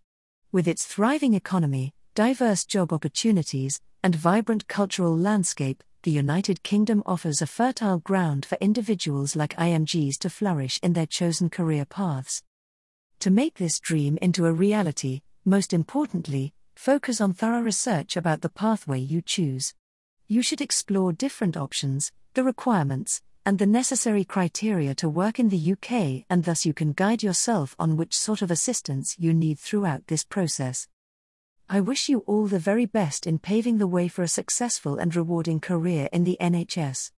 With 0.50 0.66
its 0.66 0.86
thriving 0.86 1.34
economy, 1.34 1.92
diverse 2.14 2.64
job 2.64 2.90
opportunities, 2.90 3.82
and 4.02 4.16
vibrant 4.16 4.66
cultural 4.66 5.14
landscape, 5.14 5.84
the 6.04 6.12
United 6.12 6.62
Kingdom 6.62 7.02
offers 7.04 7.42
a 7.42 7.46
fertile 7.46 7.98
ground 7.98 8.46
for 8.46 8.56
individuals 8.60 9.34
like 9.34 9.56
IMGs 9.56 10.16
to 10.20 10.30
flourish 10.30 10.80
in 10.82 10.92
their 10.92 11.06
chosen 11.06 11.50
career 11.50 11.84
paths. 11.84 12.42
To 13.18 13.30
make 13.30 13.54
this 13.54 13.80
dream 13.80 14.16
into 14.22 14.46
a 14.46 14.52
reality, 14.52 15.22
most 15.44 15.72
importantly, 15.72 16.54
focus 16.76 17.20
on 17.20 17.32
thorough 17.32 17.60
research 17.60 18.16
about 18.16 18.40
the 18.40 18.48
pathway 18.48 19.00
you 19.00 19.20
choose 19.20 19.74
you 20.26 20.40
should 20.40 20.62
explore 20.62 21.12
different 21.12 21.54
options, 21.54 22.10
the 22.32 22.42
requirements, 22.42 23.20
and 23.44 23.58
the 23.58 23.66
necessary 23.66 24.24
criteria 24.24 24.94
to 24.94 25.08
work 25.08 25.38
in 25.38 25.50
the 25.50 25.72
UK, 25.72 26.24
and 26.30 26.44
thus 26.44 26.64
you 26.64 26.72
can 26.72 26.92
guide 26.92 27.22
yourself 27.22 27.76
on 27.78 27.96
which 27.96 28.16
sort 28.16 28.40
of 28.40 28.50
assistance 28.50 29.16
you 29.18 29.34
need 29.34 29.58
throughout 29.58 30.06
this 30.06 30.24
process. 30.24 30.88
I 31.68 31.80
wish 31.80 32.10
you 32.10 32.18
all 32.26 32.46
the 32.46 32.58
very 32.58 32.84
best 32.84 33.26
in 33.26 33.38
paving 33.38 33.78
the 33.78 33.86
way 33.86 34.06
for 34.06 34.22
a 34.22 34.28
successful 34.28 34.98
and 34.98 35.16
rewarding 35.16 35.60
career 35.60 36.10
in 36.12 36.24
the 36.24 36.36
NHS. 36.38 37.10